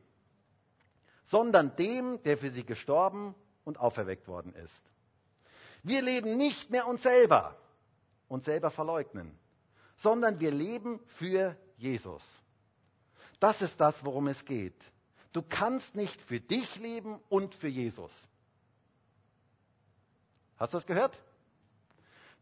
[1.29, 4.83] sondern dem, der für sie gestorben und auferweckt worden ist.
[5.87, 7.57] Wir leben nicht mehr uns selber,
[8.27, 9.39] uns selber verleugnen,
[9.99, 12.25] sondern wir leben für Jesus.
[13.39, 14.75] Das ist das, worum es geht.
[15.33, 18.11] Du kannst nicht für dich leben und für Jesus.
[20.57, 21.17] Hast du das gehört?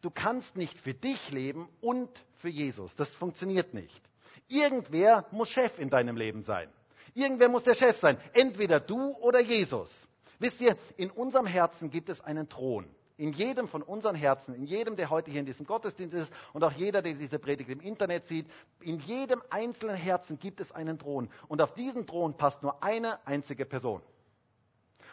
[0.00, 2.96] Du kannst nicht für dich leben und für Jesus.
[2.96, 4.02] Das funktioniert nicht.
[4.48, 6.70] Irgendwer muss Chef in deinem Leben sein.
[7.12, 8.16] Irgendwer muss der Chef sein.
[8.32, 9.90] Entweder du oder Jesus.
[10.38, 14.64] Wisst ihr, in unserem Herzen gibt es einen Thron in jedem von unseren Herzen, in
[14.64, 17.80] jedem, der heute hier in diesem Gottesdienst ist und auch jeder, der diese Predigt im
[17.80, 18.46] Internet sieht,
[18.80, 21.30] in jedem einzelnen Herzen gibt es einen Thron.
[21.48, 24.02] Und auf diesen Thron passt nur eine einzige Person.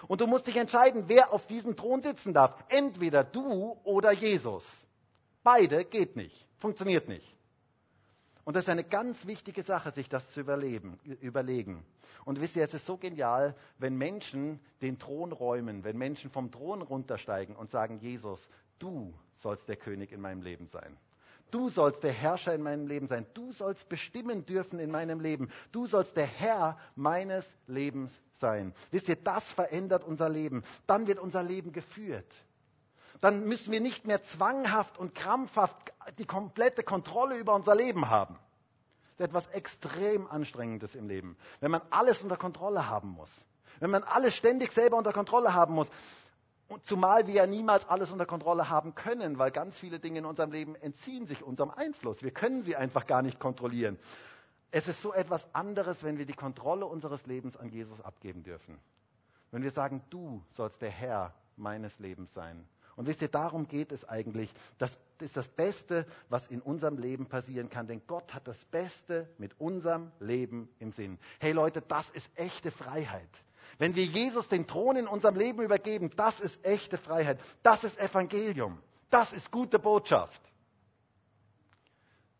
[0.07, 2.55] Und du musst dich entscheiden, wer auf diesem Thron sitzen darf.
[2.69, 4.65] Entweder du oder Jesus.
[5.43, 7.35] Beide geht nicht, funktioniert nicht.
[8.43, 11.85] Und das ist eine ganz wichtige Sache, sich das zu überlegen.
[12.25, 16.51] Und wisst ihr, es ist so genial, wenn Menschen den Thron räumen, wenn Menschen vom
[16.51, 18.49] Thron runtersteigen und sagen, Jesus,
[18.79, 20.97] du sollst der König in meinem Leben sein.
[21.51, 23.25] Du sollst der Herrscher in meinem Leben sein.
[23.33, 25.49] Du sollst bestimmen dürfen in meinem Leben.
[25.73, 28.73] Du sollst der Herr meines Lebens sein.
[28.89, 30.63] Wisst ihr, das verändert unser Leben.
[30.87, 32.25] Dann wird unser Leben geführt.
[33.21, 35.77] Dann müssen wir nicht mehr zwanghaft und krampfhaft
[36.17, 38.37] die komplette Kontrolle über unser Leben haben.
[39.17, 43.29] Das ist etwas extrem Anstrengendes im Leben, wenn man alles unter Kontrolle haben muss.
[43.79, 45.87] Wenn man alles ständig selber unter Kontrolle haben muss.
[46.67, 50.25] Und zumal wir ja niemals alles unter Kontrolle haben können, weil ganz viele Dinge in
[50.25, 52.23] unserem Leben entziehen sich unserem Einfluss.
[52.23, 53.99] Wir können sie einfach gar nicht kontrollieren.
[54.71, 58.79] Es ist so etwas anderes, wenn wir die Kontrolle unseres Lebens an Jesus abgeben dürfen.
[59.51, 62.65] Wenn wir sagen, du sollst der Herr meines Lebens sein.
[62.95, 64.53] Und wisst ihr, darum geht es eigentlich.
[64.77, 67.87] Das ist das Beste, was in unserem Leben passieren kann.
[67.87, 71.17] Denn Gott hat das Beste mit unserem Leben im Sinn.
[71.39, 73.29] Hey Leute, das ist echte Freiheit.
[73.77, 77.39] Wenn wir Jesus den Thron in unserem Leben übergeben, das ist echte Freiheit.
[77.63, 78.77] Das ist Evangelium.
[79.09, 80.41] Das ist gute Botschaft.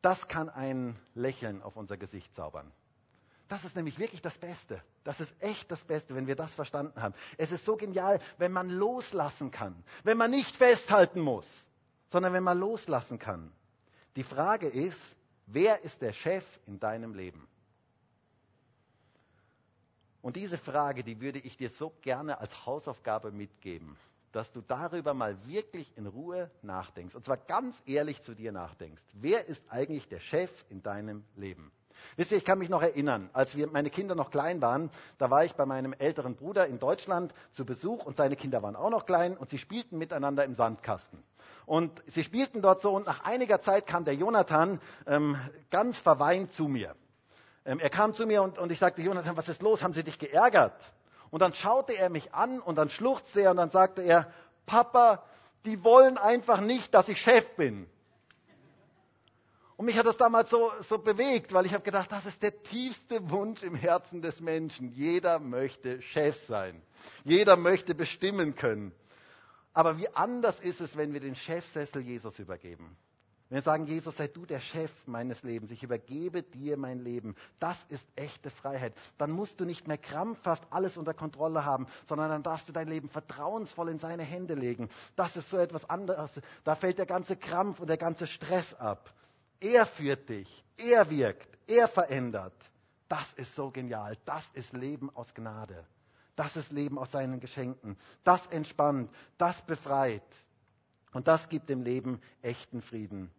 [0.02, 2.72] Das kann ein Lächeln auf unser Gesicht zaubern.
[3.52, 4.82] Das ist nämlich wirklich das Beste.
[5.04, 7.14] Das ist echt das Beste, wenn wir das verstanden haben.
[7.38, 9.84] Es ist so genial, wenn man loslassen kann.
[10.06, 11.50] Wenn man nicht festhalten muss,
[12.08, 13.52] sondern wenn man loslassen kann.
[14.16, 15.02] Die Frage ist,
[15.48, 17.46] wer ist der Chef in deinem Leben?
[20.22, 23.98] Und diese Frage, die würde ich dir so gerne als Hausaufgabe mitgeben,
[24.32, 27.16] dass du darüber mal wirklich in Ruhe nachdenkst.
[27.16, 29.04] Und zwar ganz ehrlich zu dir nachdenkst.
[29.12, 31.70] Wer ist eigentlich der Chef in deinem Leben?
[32.16, 35.30] Wisst ihr, ich kann mich noch erinnern, als wir, meine Kinder noch klein waren, da
[35.30, 38.90] war ich bei meinem älteren Bruder in Deutschland zu Besuch und seine Kinder waren auch
[38.90, 41.24] noch klein und sie spielten miteinander im Sandkasten.
[41.66, 45.38] Und sie spielten dort so und nach einiger Zeit kam der Jonathan ähm,
[45.70, 46.96] ganz verweint zu mir.
[47.66, 49.84] Ähm, er kam zu mir und, und ich sagte, Jonathan, was ist los?
[49.84, 50.74] Haben sie dich geärgert?
[51.30, 54.32] Und dann schaute er mich an und dann schluchzte er und dann sagte er,
[54.66, 55.24] Papa,
[55.66, 57.88] die wollen einfach nicht, dass ich Chef bin.
[59.82, 62.62] Und mich hat das damals so, so bewegt, weil ich habe gedacht, das ist der
[62.62, 64.92] tiefste Wunsch im Herzen des Menschen.
[64.92, 66.84] Jeder möchte Chef sein.
[67.24, 68.92] Jeder möchte bestimmen können.
[69.74, 72.96] Aber wie anders ist es, wenn wir den Chefsessel Jesus übergeben?
[73.50, 77.36] Wenn wir sagen, Jesus, sei du der Chef meines Lebens, ich übergebe dir mein Leben,
[77.60, 78.94] das ist echte Freiheit.
[79.18, 82.88] Dann musst du nicht mehr krampfhaft alles unter Kontrolle haben, sondern dann darfst du dein
[82.88, 84.90] Leben vertrauensvoll in seine Hände legen.
[85.16, 86.40] Das ist so etwas anderes.
[86.66, 89.12] Da fällt der ganze Krampf und der ganze Stress ab.
[89.62, 92.56] Er führt dich, er wirkt, er verändert.
[93.08, 94.18] Das ist so genial.
[94.26, 95.86] Das ist Leben aus Gnade.
[96.36, 97.98] Das ist Leben aus seinen Geschenken.
[98.24, 100.24] Das entspannt, das befreit.
[101.14, 103.30] Und das gibt dem Leben echten Frieden.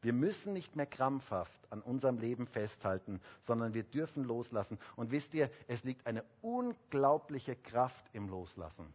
[0.00, 4.78] Wir müssen nicht mehr krampfhaft an unserem Leben festhalten, sondern wir dürfen loslassen.
[4.96, 8.92] Und wisst ihr, es liegt eine unglaubliche Kraft im Loslassen.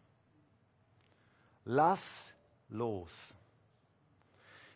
[1.63, 2.01] Lass
[2.69, 3.11] los.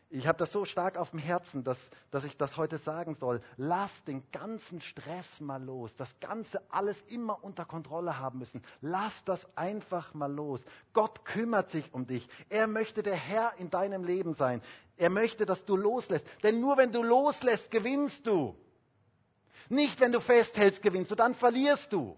[0.10, 1.78] Ich habe das so stark auf dem Herzen, dass,
[2.12, 3.42] dass ich das heute sagen soll.
[3.58, 5.98] Lass den ganzen Stress mal los.
[5.98, 8.64] Das Ganze alles immer unter Kontrolle haben müssen.
[8.80, 10.62] Lass das einfach mal los.
[10.94, 12.28] Gott kümmert sich um dich.
[12.48, 14.62] Er möchte der Herr in deinem Leben sein.
[14.96, 16.26] Er möchte, dass du loslässt.
[16.42, 18.56] Denn nur wenn du loslässt, gewinnst du.
[19.68, 21.16] Nicht, wenn du festhältst, gewinnst du.
[21.16, 22.16] Dann verlierst du.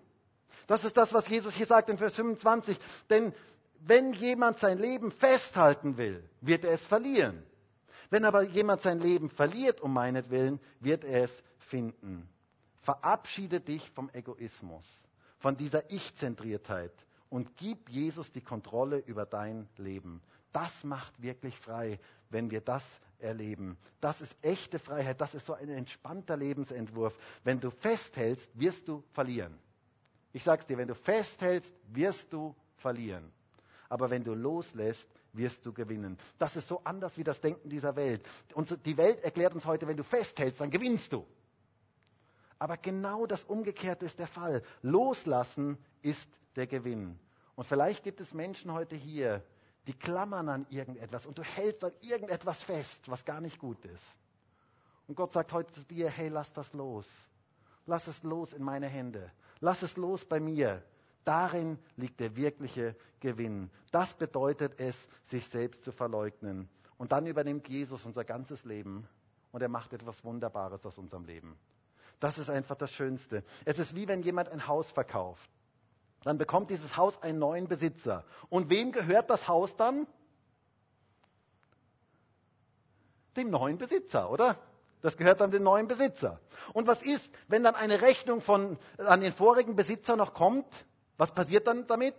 [0.68, 2.80] Das ist das, was Jesus hier sagt in Vers 25.
[3.10, 3.34] Denn
[3.80, 7.44] wenn jemand sein Leben festhalten will, wird er es verlieren.
[8.10, 12.28] Wenn aber jemand sein Leben verliert um meinetwillen, wird er es finden.
[12.82, 14.86] Verabschiede dich vom Egoismus,
[15.38, 16.94] von dieser Ich-Zentriertheit
[17.30, 20.22] und gib Jesus die Kontrolle über dein Leben.
[20.52, 22.84] Das macht wirklich frei, wenn wir das
[23.20, 23.78] erleben.
[24.02, 27.14] Das ist echte Freiheit, das ist so ein entspannter Lebensentwurf.
[27.44, 29.60] Wenn du festhältst, wirst du verlieren.
[30.32, 33.32] Ich sage es dir, wenn du festhältst, wirst du verlieren.
[33.90, 36.18] Aber wenn du loslässt, wirst du gewinnen.
[36.38, 38.26] Das ist so anders wie das Denken dieser Welt.
[38.54, 41.26] Und die Welt erklärt uns heute, wenn du festhältst, dann gewinnst du.
[42.58, 44.64] Aber genau das Umgekehrte ist der Fall.
[44.82, 47.18] Loslassen ist der Gewinn.
[47.56, 49.44] Und vielleicht gibt es Menschen heute hier,
[49.88, 54.04] die klammern an irgendetwas und du hältst an irgendetwas fest, was gar nicht gut ist.
[55.08, 57.10] Und Gott sagt heute zu dir, hey, lass das los.
[57.86, 59.32] Lass es los in meine Hände.
[59.60, 60.84] Lass es los bei mir.
[61.26, 63.70] Darin liegt der wirkliche Gewinn.
[63.92, 66.70] Das bedeutet es, sich selbst zu verleugnen.
[66.98, 69.08] Und dann übernimmt Jesus unser ganzes Leben
[69.52, 71.58] und er macht etwas Wunderbares aus unserem Leben.
[72.20, 73.44] Das ist einfach das Schönste.
[73.66, 75.50] Es ist wie wenn jemand ein Haus verkauft.
[76.24, 78.26] Dann bekommt dieses Haus einen neuen Besitzer.
[78.50, 80.06] Und wem gehört das Haus dann?
[83.38, 84.58] Dem neuen Besitzer, oder?
[85.02, 86.42] Das gehört dann dem neuen Besitzer.
[86.74, 90.68] Und was ist, wenn dann eine Rechnung von, an den vorigen Besitzer noch kommt?
[91.20, 92.16] Was passiert dann damit?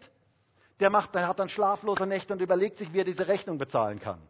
[0.79, 3.99] Der, macht, der hat dann schlaflose Nächte und überlegt sich, wie er diese Rechnung bezahlen
[3.99, 4.21] kann.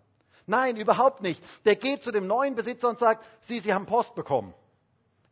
[0.46, 1.42] Nein, überhaupt nicht.
[1.64, 4.54] Der geht zu dem neuen Besitzer und sagt, Sie, Sie haben Post bekommen.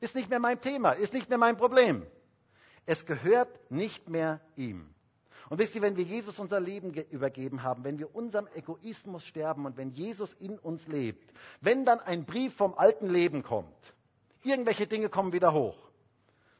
[0.00, 2.04] Ist nicht mehr mein Thema, ist nicht mehr mein Problem.
[2.84, 4.92] Es gehört nicht mehr ihm.
[5.48, 9.66] Und wisst ihr, wenn wir Jesus unser Leben übergeben haben, wenn wir unserem Egoismus sterben
[9.66, 13.94] und wenn Jesus in uns lebt, wenn dann ein Brief vom alten Leben kommt,
[14.42, 15.87] irgendwelche Dinge kommen wieder hoch,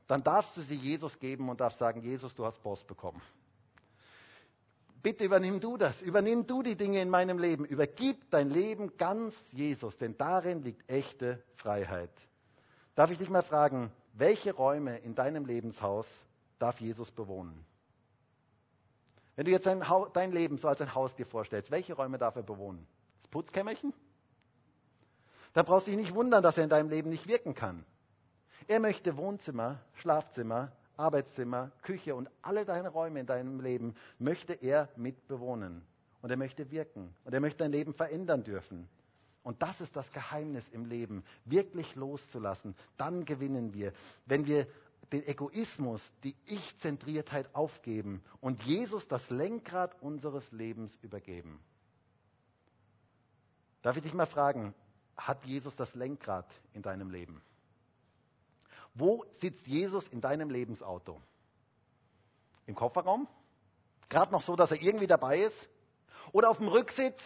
[0.08, 3.22] dann darfst du sie Jesus geben und darfst sagen, Jesus, du hast Post bekommen.
[5.02, 9.34] Bitte übernimm du das, übernimm du die Dinge in meinem Leben, übergib dein Leben ganz
[9.52, 12.10] Jesus, denn darin liegt echte Freiheit.
[12.96, 16.06] Darf ich dich mal fragen, welche Räume in deinem Lebenshaus
[16.58, 17.64] darf Jesus bewohnen?
[19.36, 19.84] Wenn du jetzt dein,
[20.14, 22.84] dein, Leben so als ein Haus dir vorstellst, welche Räume darf er bewohnen?
[23.20, 23.92] Das Putzkämmerchen?
[25.52, 27.84] Da brauchst du dich nicht wundern, dass er in deinem Leben nicht wirken kann.
[28.68, 34.90] Er möchte Wohnzimmer, Schlafzimmer, Arbeitszimmer, Küche und alle deine Räume in deinem Leben möchte er
[34.94, 35.82] mitbewohnen.
[36.20, 37.14] Und er möchte wirken.
[37.24, 38.88] Und er möchte dein Leben verändern dürfen.
[39.42, 42.76] Und das ist das Geheimnis im Leben, wirklich loszulassen.
[42.98, 43.92] Dann gewinnen wir.
[44.26, 44.66] Wenn wir
[45.12, 51.58] den Egoismus, die Ich-Zentriertheit aufgeben und Jesus das Lenkrad unseres Lebens übergeben.
[53.80, 54.74] Darf ich dich mal fragen,
[55.16, 57.40] hat Jesus das Lenkrad in deinem Leben?
[58.94, 61.20] Wo sitzt Jesus in deinem Lebensauto?
[62.66, 63.28] Im Kofferraum?
[64.08, 65.68] Gerade noch so, dass er irgendwie dabei ist?
[66.32, 67.20] Oder auf dem Rücksitz?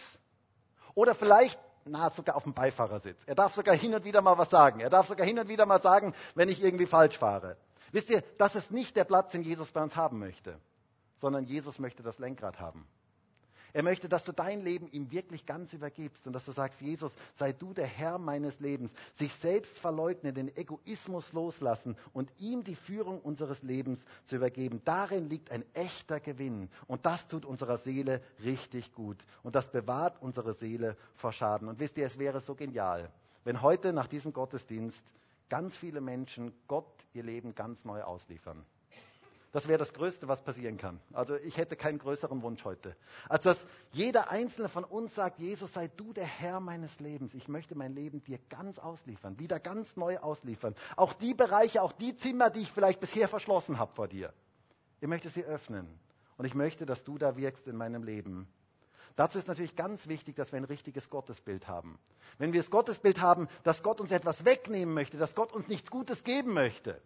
[0.95, 3.19] Oder vielleicht na, sogar auf dem Beifahrersitz.
[3.25, 4.79] Er darf sogar hin und wieder mal was sagen.
[4.79, 7.57] Er darf sogar hin und wieder mal sagen, wenn ich irgendwie falsch fahre.
[7.91, 10.57] Wisst ihr, das ist nicht der Platz, den Jesus bei uns haben möchte,
[11.17, 12.87] sondern Jesus möchte das Lenkrad haben.
[13.73, 17.11] Er möchte, dass du dein Leben ihm wirklich ganz übergibst und dass du sagst, Jesus,
[17.33, 18.93] sei du der Herr meines Lebens.
[19.15, 24.81] Sich selbst verleugnen, den Egoismus loslassen und ihm die Führung unseres Lebens zu übergeben.
[24.85, 30.21] Darin liegt ein echter Gewinn und das tut unserer Seele richtig gut und das bewahrt
[30.21, 31.67] unsere Seele vor Schaden.
[31.67, 33.11] Und wisst ihr, es wäre so genial,
[33.43, 35.03] wenn heute nach diesem Gottesdienst
[35.49, 38.63] ganz viele Menschen Gott ihr Leben ganz neu ausliefern.
[39.53, 40.99] Das wäre das Größte, was passieren kann.
[41.13, 42.95] Also ich hätte keinen größeren Wunsch heute.
[43.29, 43.57] Als dass
[43.91, 47.35] jeder Einzelne von uns sagt, Jesus, sei du der Herr meines Lebens.
[47.35, 50.73] Ich möchte mein Leben dir ganz ausliefern, wieder ganz neu ausliefern.
[50.95, 54.33] Auch die Bereiche, auch die Zimmer, die ich vielleicht bisher verschlossen habe vor dir.
[55.01, 55.87] Ich möchte sie öffnen.
[56.37, 58.47] Und ich möchte, dass du da wirkst in meinem Leben.
[59.15, 61.99] Dazu ist natürlich ganz wichtig, dass wir ein richtiges Gottesbild haben.
[62.39, 65.91] Wenn wir das Gottesbild haben, dass Gott uns etwas wegnehmen möchte, dass Gott uns nichts
[65.91, 66.99] Gutes geben möchte,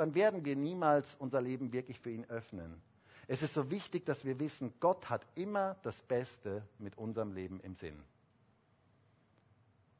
[0.00, 2.80] dann werden wir niemals unser Leben wirklich für ihn öffnen.
[3.28, 7.60] Es ist so wichtig, dass wir wissen, Gott hat immer das Beste mit unserem Leben
[7.60, 8.02] im Sinn.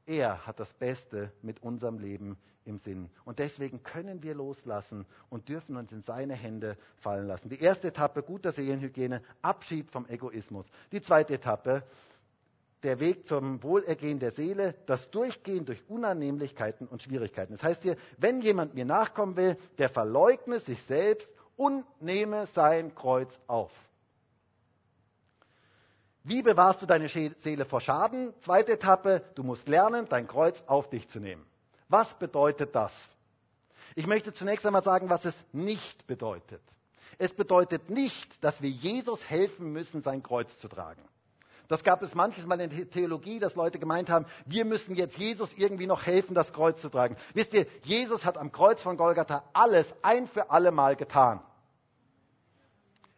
[0.06, 3.10] Er hat das Beste mit unserem Leben im Sinn.
[3.26, 7.50] Und deswegen können wir loslassen und dürfen uns in seine Hände fallen lassen.
[7.50, 10.64] Die erste Etappe guter Seelenhygiene, Abschied vom Egoismus.
[10.92, 11.84] Die zweite Etappe,
[12.82, 17.52] der Weg zum Wohlergehen der Seele, das Durchgehen durch Unannehmlichkeiten und Schwierigkeiten.
[17.52, 22.94] Das heißt hier, wenn jemand mir nachkommen will, der verleugne sich selbst und nehme sein
[22.94, 23.70] Kreuz auf.
[26.22, 28.34] Wie bewahrst du deine Seele vor Schaden?
[28.40, 31.44] Zweite Etappe, du musst lernen, dein Kreuz auf dich zu nehmen.
[31.88, 32.92] Was bedeutet das?
[33.94, 36.62] Ich möchte zunächst einmal sagen, was es nicht bedeutet.
[37.18, 41.02] Es bedeutet nicht, dass wir Jesus helfen müssen, sein Kreuz zu tragen.
[41.70, 45.16] Das gab es manches Mal in der Theologie, dass Leute gemeint haben, wir müssen jetzt
[45.16, 47.16] Jesus irgendwie noch helfen, das Kreuz zu tragen.
[47.32, 51.40] Wisst ihr, Jesus hat am Kreuz von Golgatha alles ein für alle Mal getan.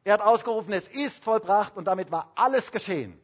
[0.05, 3.19] Er hat ausgerufen, es ist vollbracht und damit war alles geschehen.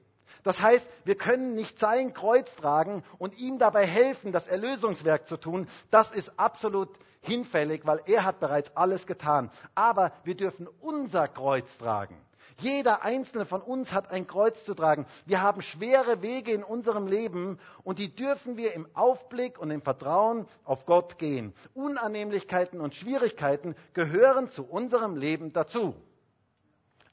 [0.45, 5.37] Das heißt, wir können nicht sein Kreuz tragen und ihm dabei helfen, das Erlösungswerk zu
[5.37, 5.69] tun.
[5.91, 6.89] Das ist absolut
[7.21, 9.51] hinfällig, weil er hat bereits alles getan.
[9.75, 12.19] Aber wir dürfen unser Kreuz tragen.
[12.61, 15.07] Jeder einzelne von uns hat ein Kreuz zu tragen.
[15.27, 19.81] Wir haben schwere Wege in unserem Leben und die dürfen wir im Aufblick und im
[19.81, 21.55] Vertrauen auf Gott gehen.
[21.75, 25.95] Unannehmlichkeiten und Schwierigkeiten gehören zu unserem Leben dazu.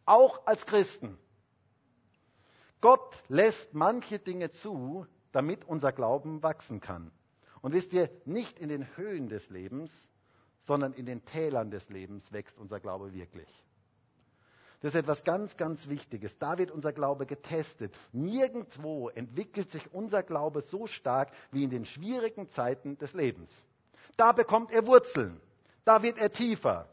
[0.06, 1.18] Auch als Christen.
[2.82, 7.12] Gott lässt manche Dinge zu, damit unser Glauben wachsen kann.
[7.62, 9.91] Und wisst ihr, nicht in den Höhen des Lebens,
[10.66, 13.64] sondern in den Tälern des Lebens wächst unser Glaube wirklich.
[14.86, 16.38] Das ist etwas ganz, ganz Wichtiges.
[16.38, 17.91] Da wird unser Glaube getestet.
[18.11, 23.49] Nirgendwo entwickelt sich unser Glaube so stark wie in den schwierigen Zeiten des Lebens.
[24.15, 25.41] Da bekommt er Wurzeln.
[25.86, 26.88] Da wird er tiefer.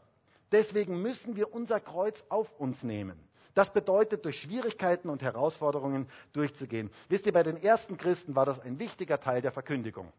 [0.51, 3.19] Deswegen müssen wir unser Kreuz auf uns nehmen.
[3.53, 6.89] Das bedeutet, durch Schwierigkeiten und Herausforderungen durchzugehen.
[7.09, 10.11] Wisst ihr, bei den ersten Christen war das ein wichtiger Teil der Verkündigung.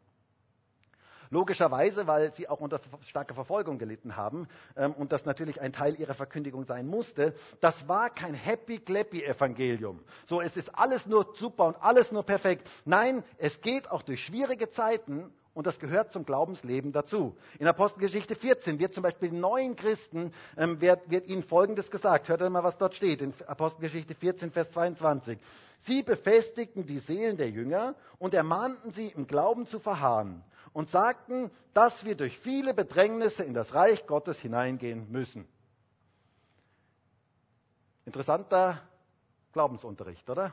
[1.34, 5.98] Logischerweise, weil sie auch unter starker Verfolgung gelitten haben ähm, und das natürlich ein Teil
[5.98, 7.34] ihrer Verkündigung sein musste.
[7.60, 9.98] Das war kein Happy-Clappy-Evangelium.
[10.26, 12.70] So, es ist alles nur super und alles nur perfekt.
[12.84, 17.34] Nein, es geht auch durch schwierige Zeiten und das gehört zum Glaubensleben dazu.
[17.58, 22.28] In Apostelgeschichte 14 wird zum Beispiel neuen Christen, ähm, wird, wird ihnen Folgendes gesagt.
[22.28, 23.20] Hört mal, was dort steht.
[23.20, 25.36] In Apostelgeschichte 14, Vers 22.
[25.80, 31.50] Sie befestigten die Seelen der Jünger und ermahnten sie, im Glauben zu verharren und sagten,
[31.72, 35.48] dass wir durch viele Bedrängnisse in das Reich Gottes hineingehen müssen.
[38.04, 38.82] Interessanter
[39.52, 40.52] Glaubensunterricht, oder?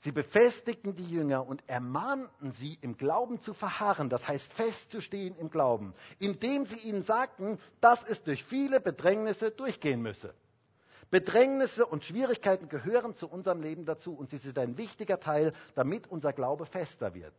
[0.00, 5.50] Sie befestigten die Jünger und ermahnten sie, im Glauben zu verharren, das heißt festzustehen im
[5.50, 10.34] Glauben, indem sie ihnen sagten, dass es durch viele Bedrängnisse durchgehen müsse.
[11.10, 16.06] Bedrängnisse und Schwierigkeiten gehören zu unserem Leben dazu und sie sind ein wichtiger Teil, damit
[16.06, 17.34] unser Glaube fester wird.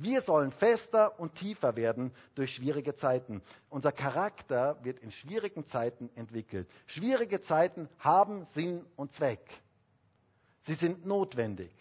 [0.00, 3.42] Wir sollen fester und tiefer werden durch schwierige Zeiten.
[3.68, 6.68] Unser Charakter wird in schwierigen Zeiten entwickelt.
[6.86, 9.40] Schwierige Zeiten haben Sinn und Zweck.
[10.60, 11.72] Sie sind notwendig.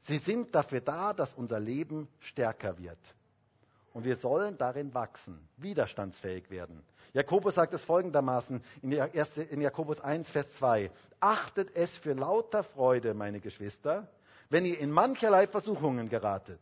[0.00, 2.98] Sie sind dafür da, dass unser Leben stärker wird.
[3.92, 6.82] Und wir sollen darin wachsen, widerstandsfähig werden.
[7.12, 10.90] Jakobus sagt es folgendermaßen in Jakobus 1, Vers 2.
[11.20, 14.08] Achtet es für lauter Freude, meine Geschwister,
[14.50, 16.60] wenn ihr in mancherlei Versuchungen geratet,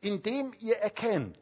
[0.00, 1.38] indem ihr erkennt,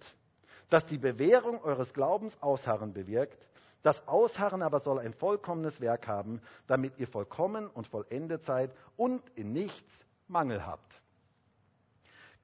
[0.71, 3.47] dass die Bewährung eures Glaubens Ausharren bewirkt.
[3.83, 9.23] Das Ausharren aber soll ein vollkommenes Werk haben, damit ihr vollkommen und vollendet seid und
[9.37, 10.93] in nichts Mangel habt.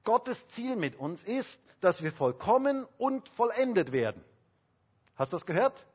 [0.03, 4.23] Gottes Ziel mit uns ist, dass wir vollkommen und vollendet werden.
[5.15, 5.85] Hast du das gehört?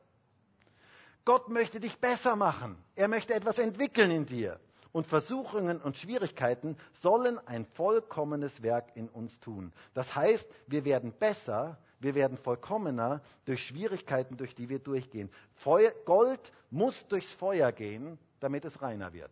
[1.25, 2.77] Gott möchte dich besser machen.
[2.95, 4.59] Er möchte etwas entwickeln in dir.
[4.91, 9.71] Und Versuchungen und Schwierigkeiten sollen ein vollkommenes Werk in uns tun.
[9.93, 15.29] Das heißt, wir werden besser, wir werden vollkommener durch Schwierigkeiten, durch die wir durchgehen.
[15.55, 19.31] Feuer, Gold muss durchs Feuer gehen, damit es reiner wird.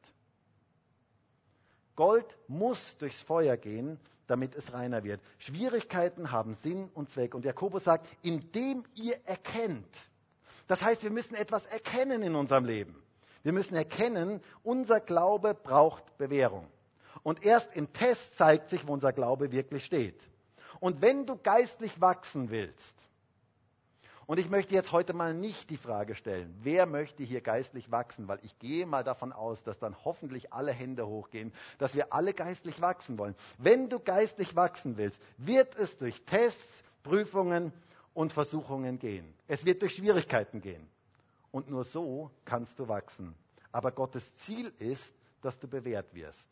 [1.95, 5.21] Gold muss durchs Feuer gehen, damit es reiner wird.
[5.39, 7.33] Schwierigkeiten haben Sinn und Zweck.
[7.33, 9.89] Und Jakobus sagt, indem ihr erkennt.
[10.67, 13.01] Das heißt, wir müssen etwas erkennen in unserem Leben.
[13.47, 16.67] Wir müssen erkennen, unser Glaube braucht Bewährung.
[17.23, 20.19] Und erst im Test zeigt sich, wo unser Glaube wirklich steht.
[20.81, 22.93] Und wenn du geistlich wachsen willst,
[24.25, 28.27] und ich möchte jetzt heute mal nicht die Frage stellen, wer möchte hier geistlich wachsen,
[28.27, 32.33] weil ich gehe mal davon aus, dass dann hoffentlich alle Hände hochgehen, dass wir alle
[32.33, 33.33] geistlich wachsen wollen.
[33.57, 37.71] Wenn du geistlich wachsen willst, wird es durch Tests, Prüfungen
[38.13, 39.33] und Versuchungen gehen.
[39.47, 40.85] Es wird durch Schwierigkeiten gehen.
[41.57, 43.33] Und nur so kannst du wachsen.
[43.71, 46.47] Aber Gottes Ziel ist, dass du bewährt wirst.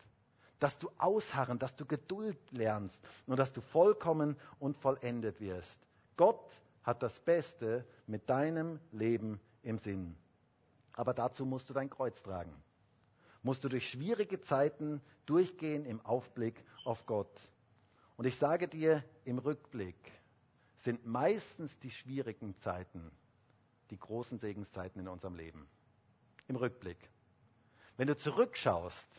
[0.58, 5.80] Dass du ausharren, dass du Geduld lernst und dass du vollkommen und vollendet wirst.
[6.18, 10.18] Gott hat das Beste mit deinem Leben im Sinn.
[10.94, 12.56] Aber dazu musst du dein Kreuz tragen.
[13.44, 17.40] Musst du durch schwierige Zeiten durchgehen im Aufblick auf Gott.
[18.18, 20.12] Und ich sage dir, im Rückblick
[20.78, 23.12] sind meistens die schwierigen Zeiten
[23.90, 25.68] die großen Segenszeiten in unserem Leben.
[26.48, 26.98] Im Rückblick.
[27.98, 29.10] Wenn du zurückschaust,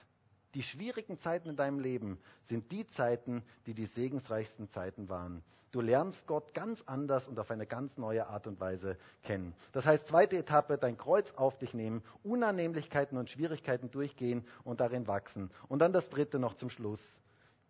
[0.54, 5.42] die schwierigen Zeiten in deinem Leben sind die Zeiten, die die segensreichsten Zeiten waren.
[5.70, 9.54] Du lernst Gott ganz anders und auf eine ganz neue Art und Weise kennen.
[9.72, 15.06] Das heißt, zweite Etappe, dein Kreuz auf dich nehmen, Unannehmlichkeiten und Schwierigkeiten durchgehen und darin
[15.06, 15.50] wachsen.
[15.68, 17.00] Und dann das dritte noch zum Schluss.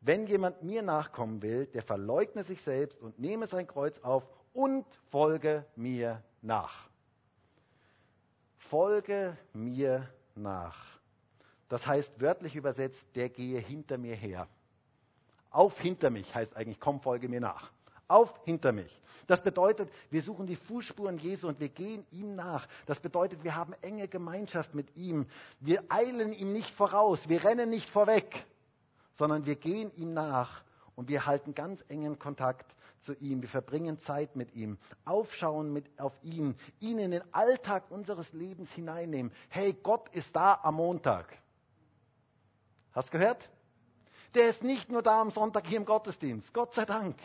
[0.00, 4.86] Wenn jemand mir nachkommen will, der verleugne sich selbst und nehme sein Kreuz auf und
[5.10, 6.88] folge mir nach.
[8.58, 10.76] Folge mir nach.
[11.68, 14.48] Das heißt wörtlich übersetzt, der gehe hinter mir her.
[15.50, 17.70] Auf hinter mich heißt eigentlich, komm, folge mir nach.
[18.08, 19.02] Auf hinter mich.
[19.26, 22.68] Das bedeutet, wir suchen die Fußspuren Jesu und wir gehen ihm nach.
[22.86, 25.26] Das bedeutet, wir haben enge Gemeinschaft mit ihm.
[25.58, 28.46] Wir eilen ihm nicht voraus, wir rennen nicht vorweg,
[29.16, 30.62] sondern wir gehen ihm nach
[30.96, 33.40] und wir halten ganz engen Kontakt zu ihm.
[33.42, 38.72] Wir verbringen Zeit mit ihm, aufschauen mit, auf ihn, ihn in den Alltag unseres Lebens
[38.72, 39.32] hineinnehmen.
[39.48, 41.38] Hey, Gott ist da am Montag.
[42.92, 43.48] Hast gehört?
[44.34, 47.16] Der ist nicht nur da am Sonntag hier im Gottesdienst, Gott sei Dank,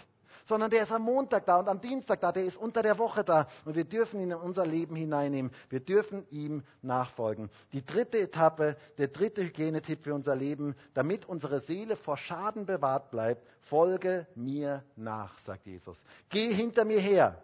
[0.46, 3.24] sondern der ist am Montag da und am Dienstag da, der ist unter der Woche
[3.24, 5.52] da und wir dürfen ihn in unser Leben hineinnehmen.
[5.70, 7.50] Wir dürfen ihm nachfolgen.
[7.74, 13.12] Die dritte Etappe, der dritte Hygienetipp für unser Leben, damit unsere Seele vor Schaden bewahrt
[13.12, 15.98] bleibt, folge mir nach, sagt Jesus.
[16.30, 17.44] Geh hinter mir her.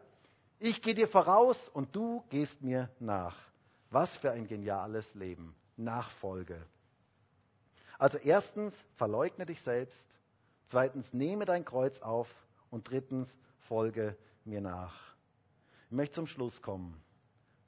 [0.60, 3.38] Ich gehe dir voraus und du gehst mir nach.
[3.92, 5.56] Was für ein geniales Leben.
[5.78, 6.66] Nachfolge.
[8.00, 10.06] Also erstens, verleugne dich selbst.
[10.70, 12.28] Zweitens, nehme dein Kreuz auf.
[12.70, 15.16] Und drittens, folge mir nach.
[15.90, 17.02] Ich möchte zum Schluss kommen.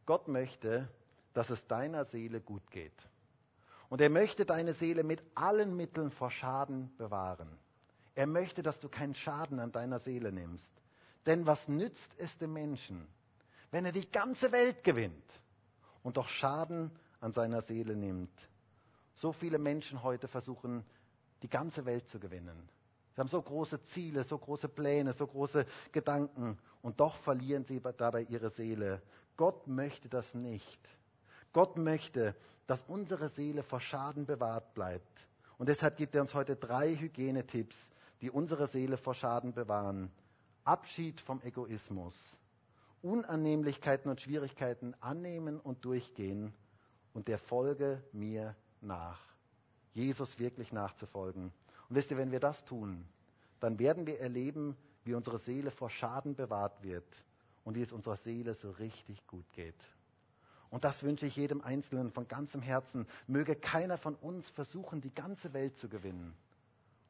[0.05, 0.89] Gott möchte,
[1.33, 3.07] dass es deiner Seele gut geht.
[3.89, 7.49] Und er möchte deine Seele mit allen Mitteln vor Schaden bewahren.
[8.15, 10.71] Er möchte, dass du keinen Schaden an deiner Seele nimmst.
[11.25, 13.07] Denn was nützt es dem Menschen,
[13.71, 15.41] wenn er die ganze Welt gewinnt
[16.03, 18.49] und doch Schaden an seiner Seele nimmt?
[19.15, 20.83] So viele Menschen heute versuchen,
[21.41, 22.69] die ganze Welt zu gewinnen.
[23.19, 27.81] Sie haben so große Ziele, so große Pläne, so große Gedanken und doch verlieren sie
[27.81, 29.01] dabei ihre Seele.
[29.35, 30.79] Gott möchte das nicht.
[31.51, 32.33] Gott möchte,
[32.65, 35.27] dass unsere Seele vor Schaden bewahrt bleibt.
[35.57, 37.91] Und deshalb gibt er uns heute drei Hygienetipps,
[38.21, 40.13] die unsere Seele vor Schaden bewahren.
[40.63, 42.15] Abschied vom Egoismus,
[43.01, 46.53] Unannehmlichkeiten und Schwierigkeiten annehmen und durchgehen
[47.13, 49.19] und der Folge mir nach.
[49.93, 51.51] Jesus wirklich nachzufolgen.
[51.89, 53.05] Und wisst ihr, wenn wir das tun,
[53.59, 57.07] dann werden wir erleben, wie unsere Seele vor Schaden bewahrt wird
[57.63, 59.75] und wie es unserer Seele so richtig gut geht.
[60.69, 63.07] Und das wünsche ich jedem Einzelnen von ganzem Herzen.
[63.27, 66.35] Möge keiner von uns versuchen, die ganze Welt zu gewinnen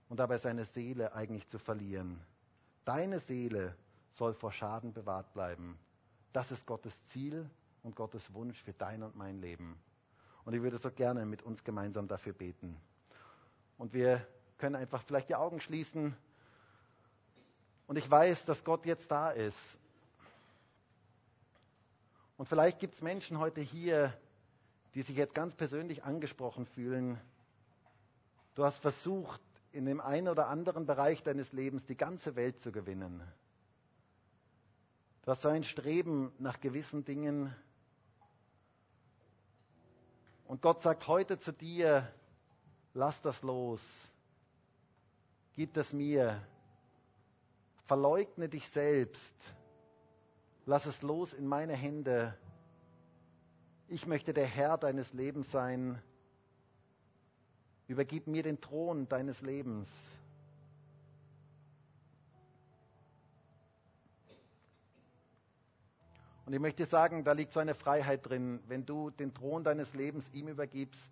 [0.07, 2.21] und dabei seine Seele eigentlich zu verlieren.
[2.86, 3.75] Deine Seele
[4.11, 5.77] soll vor Schaden bewahrt bleiben.
[6.32, 7.49] Das ist Gottes Ziel
[7.84, 9.77] und Gottes Wunsch für dein und mein Leben.
[10.45, 12.77] Und ich würde so gerne mit uns gemeinsam dafür beten.
[13.77, 14.25] Und wir
[14.60, 16.16] können einfach vielleicht die Augen schließen.
[17.88, 19.80] Und ich weiß, dass Gott jetzt da ist.
[22.38, 24.14] Und vielleicht gibt es Menschen heute hier,
[24.93, 27.20] die sich jetzt ganz persönlich angesprochen fühlen.
[28.55, 29.41] Du hast versucht,
[29.72, 33.22] in dem einen oder anderen Bereich deines Lebens die ganze Welt zu gewinnen.
[35.24, 37.53] Du hast so ein Streben nach gewissen Dingen.
[40.47, 42.12] Und Gott sagt heute zu dir,
[42.93, 43.82] lass das los.
[45.60, 46.41] Gib es mir.
[47.86, 49.36] Verleugne dich selbst.
[50.66, 52.34] Lass es los in meine Hände.
[53.89, 56.01] Ich möchte der Herr deines Lebens sein.
[57.89, 59.89] Übergib mir den Thron deines Lebens.
[66.45, 69.93] Und ich möchte sagen, da liegt so eine Freiheit drin, wenn du den Thron deines
[69.93, 71.12] Lebens ihm übergibst.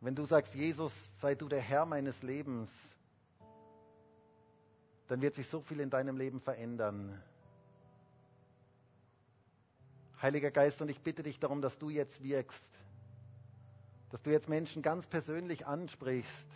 [0.00, 2.68] Wenn du sagst, Jesus, sei du der Herr meines Lebens,
[5.08, 7.20] dann wird sich so viel in deinem Leben verändern.
[10.20, 12.62] Heiliger Geist, und ich bitte dich darum, dass du jetzt wirkst,
[14.10, 16.48] dass du jetzt Menschen ganz persönlich ansprichst,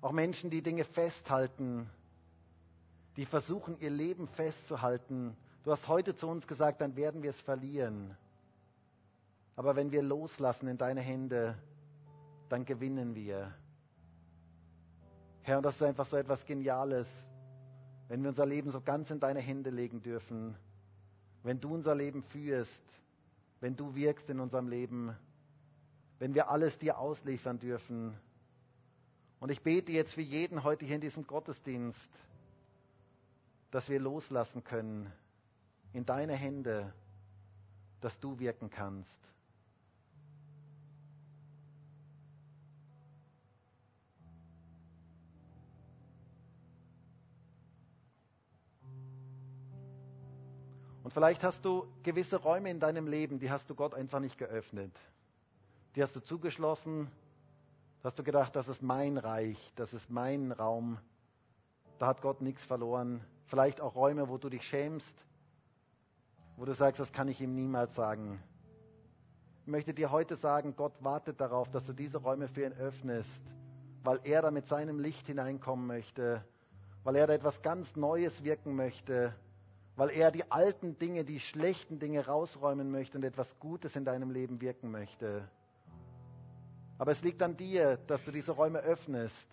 [0.00, 1.88] auch Menschen, die Dinge festhalten,
[3.16, 5.36] die versuchen, ihr Leben festzuhalten.
[5.62, 8.16] Du hast heute zu uns gesagt, dann werden wir es verlieren.
[9.56, 11.58] Aber wenn wir loslassen in deine Hände,
[12.48, 13.54] dann gewinnen wir.
[15.42, 17.08] Herr, und das ist einfach so etwas Geniales,
[18.08, 20.56] wenn wir unser Leben so ganz in deine Hände legen dürfen,
[21.42, 22.82] wenn du unser Leben führst,
[23.60, 25.16] wenn du wirkst in unserem Leben,
[26.18, 28.16] wenn wir alles dir ausliefern dürfen.
[29.38, 32.10] Und ich bete jetzt für jeden heute hier in diesem Gottesdienst,
[33.70, 35.10] dass wir loslassen können
[35.92, 36.92] in deine Hände,
[38.00, 39.18] dass du wirken kannst.
[51.10, 54.38] Und vielleicht hast du gewisse Räume in deinem Leben, die hast du Gott einfach nicht
[54.38, 54.92] geöffnet.
[55.96, 57.10] Die hast du zugeschlossen.
[58.04, 60.98] Hast du gedacht, das ist mein Reich, das ist mein Raum.
[61.98, 63.24] Da hat Gott nichts verloren.
[63.46, 65.26] Vielleicht auch Räume, wo du dich schämst,
[66.56, 68.40] wo du sagst, das kann ich ihm niemals sagen.
[69.62, 73.42] Ich möchte dir heute sagen, Gott wartet darauf, dass du diese Räume für ihn öffnest,
[74.04, 76.44] weil er da mit seinem Licht hineinkommen möchte,
[77.02, 79.34] weil er da etwas ganz Neues wirken möchte
[80.00, 84.30] weil er die alten Dinge, die schlechten Dinge rausräumen möchte und etwas Gutes in deinem
[84.30, 85.46] Leben wirken möchte.
[86.96, 89.46] Aber es liegt an dir, dass du diese Räume öffnest,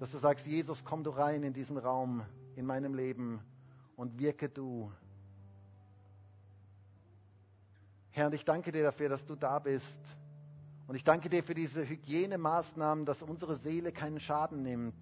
[0.00, 3.40] dass du sagst, Jesus, komm du rein in diesen Raum, in meinem Leben
[3.94, 4.90] und wirke du.
[8.10, 10.00] Herr, und ich danke dir dafür, dass du da bist.
[10.88, 14.96] Und ich danke dir für diese Hygienemaßnahmen, dass unsere Seele keinen Schaden nimmt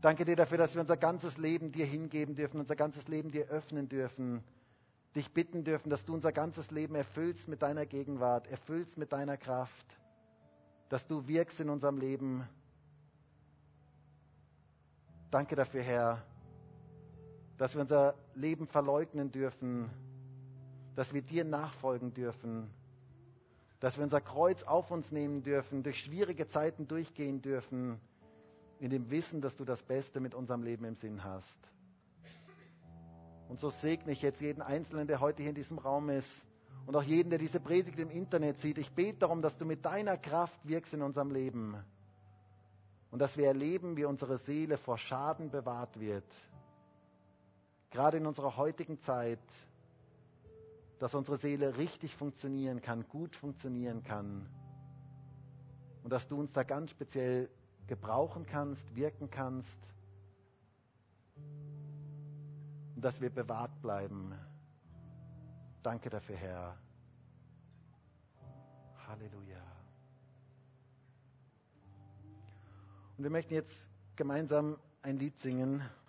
[0.00, 3.48] Danke dir dafür, dass wir unser ganzes Leben dir hingeben dürfen, unser ganzes Leben dir
[3.48, 4.44] öffnen dürfen.
[5.16, 9.36] Dich bitten dürfen, dass du unser ganzes Leben erfüllst mit deiner Gegenwart, erfüllst mit deiner
[9.36, 9.98] Kraft,
[10.88, 12.48] dass du wirkst in unserem Leben.
[15.32, 16.22] Danke dafür, Herr,
[17.56, 19.90] dass wir unser Leben verleugnen dürfen,
[20.94, 22.70] dass wir dir nachfolgen dürfen,
[23.80, 28.00] dass wir unser Kreuz auf uns nehmen dürfen, durch schwierige Zeiten durchgehen dürfen
[28.80, 31.58] in dem Wissen, dass du das Beste mit unserem Leben im Sinn hast.
[33.48, 36.30] Und so segne ich jetzt jeden Einzelnen, der heute hier in diesem Raum ist
[36.86, 38.78] und auch jeden, der diese Predigt im Internet sieht.
[38.78, 41.76] Ich bete darum, dass du mit deiner Kraft wirkst in unserem Leben
[43.10, 46.24] und dass wir erleben, wie unsere Seele vor Schaden bewahrt wird.
[47.90, 49.40] Gerade in unserer heutigen Zeit,
[50.98, 54.46] dass unsere Seele richtig funktionieren kann, gut funktionieren kann
[56.02, 57.50] und dass du uns da ganz speziell
[57.88, 59.78] gebrauchen kannst, wirken kannst
[62.94, 64.34] und dass wir bewahrt bleiben.
[65.82, 66.76] Danke dafür, Herr.
[69.06, 69.62] Halleluja.
[73.16, 75.88] Und wir möchten jetzt gemeinsam ein Lied singen.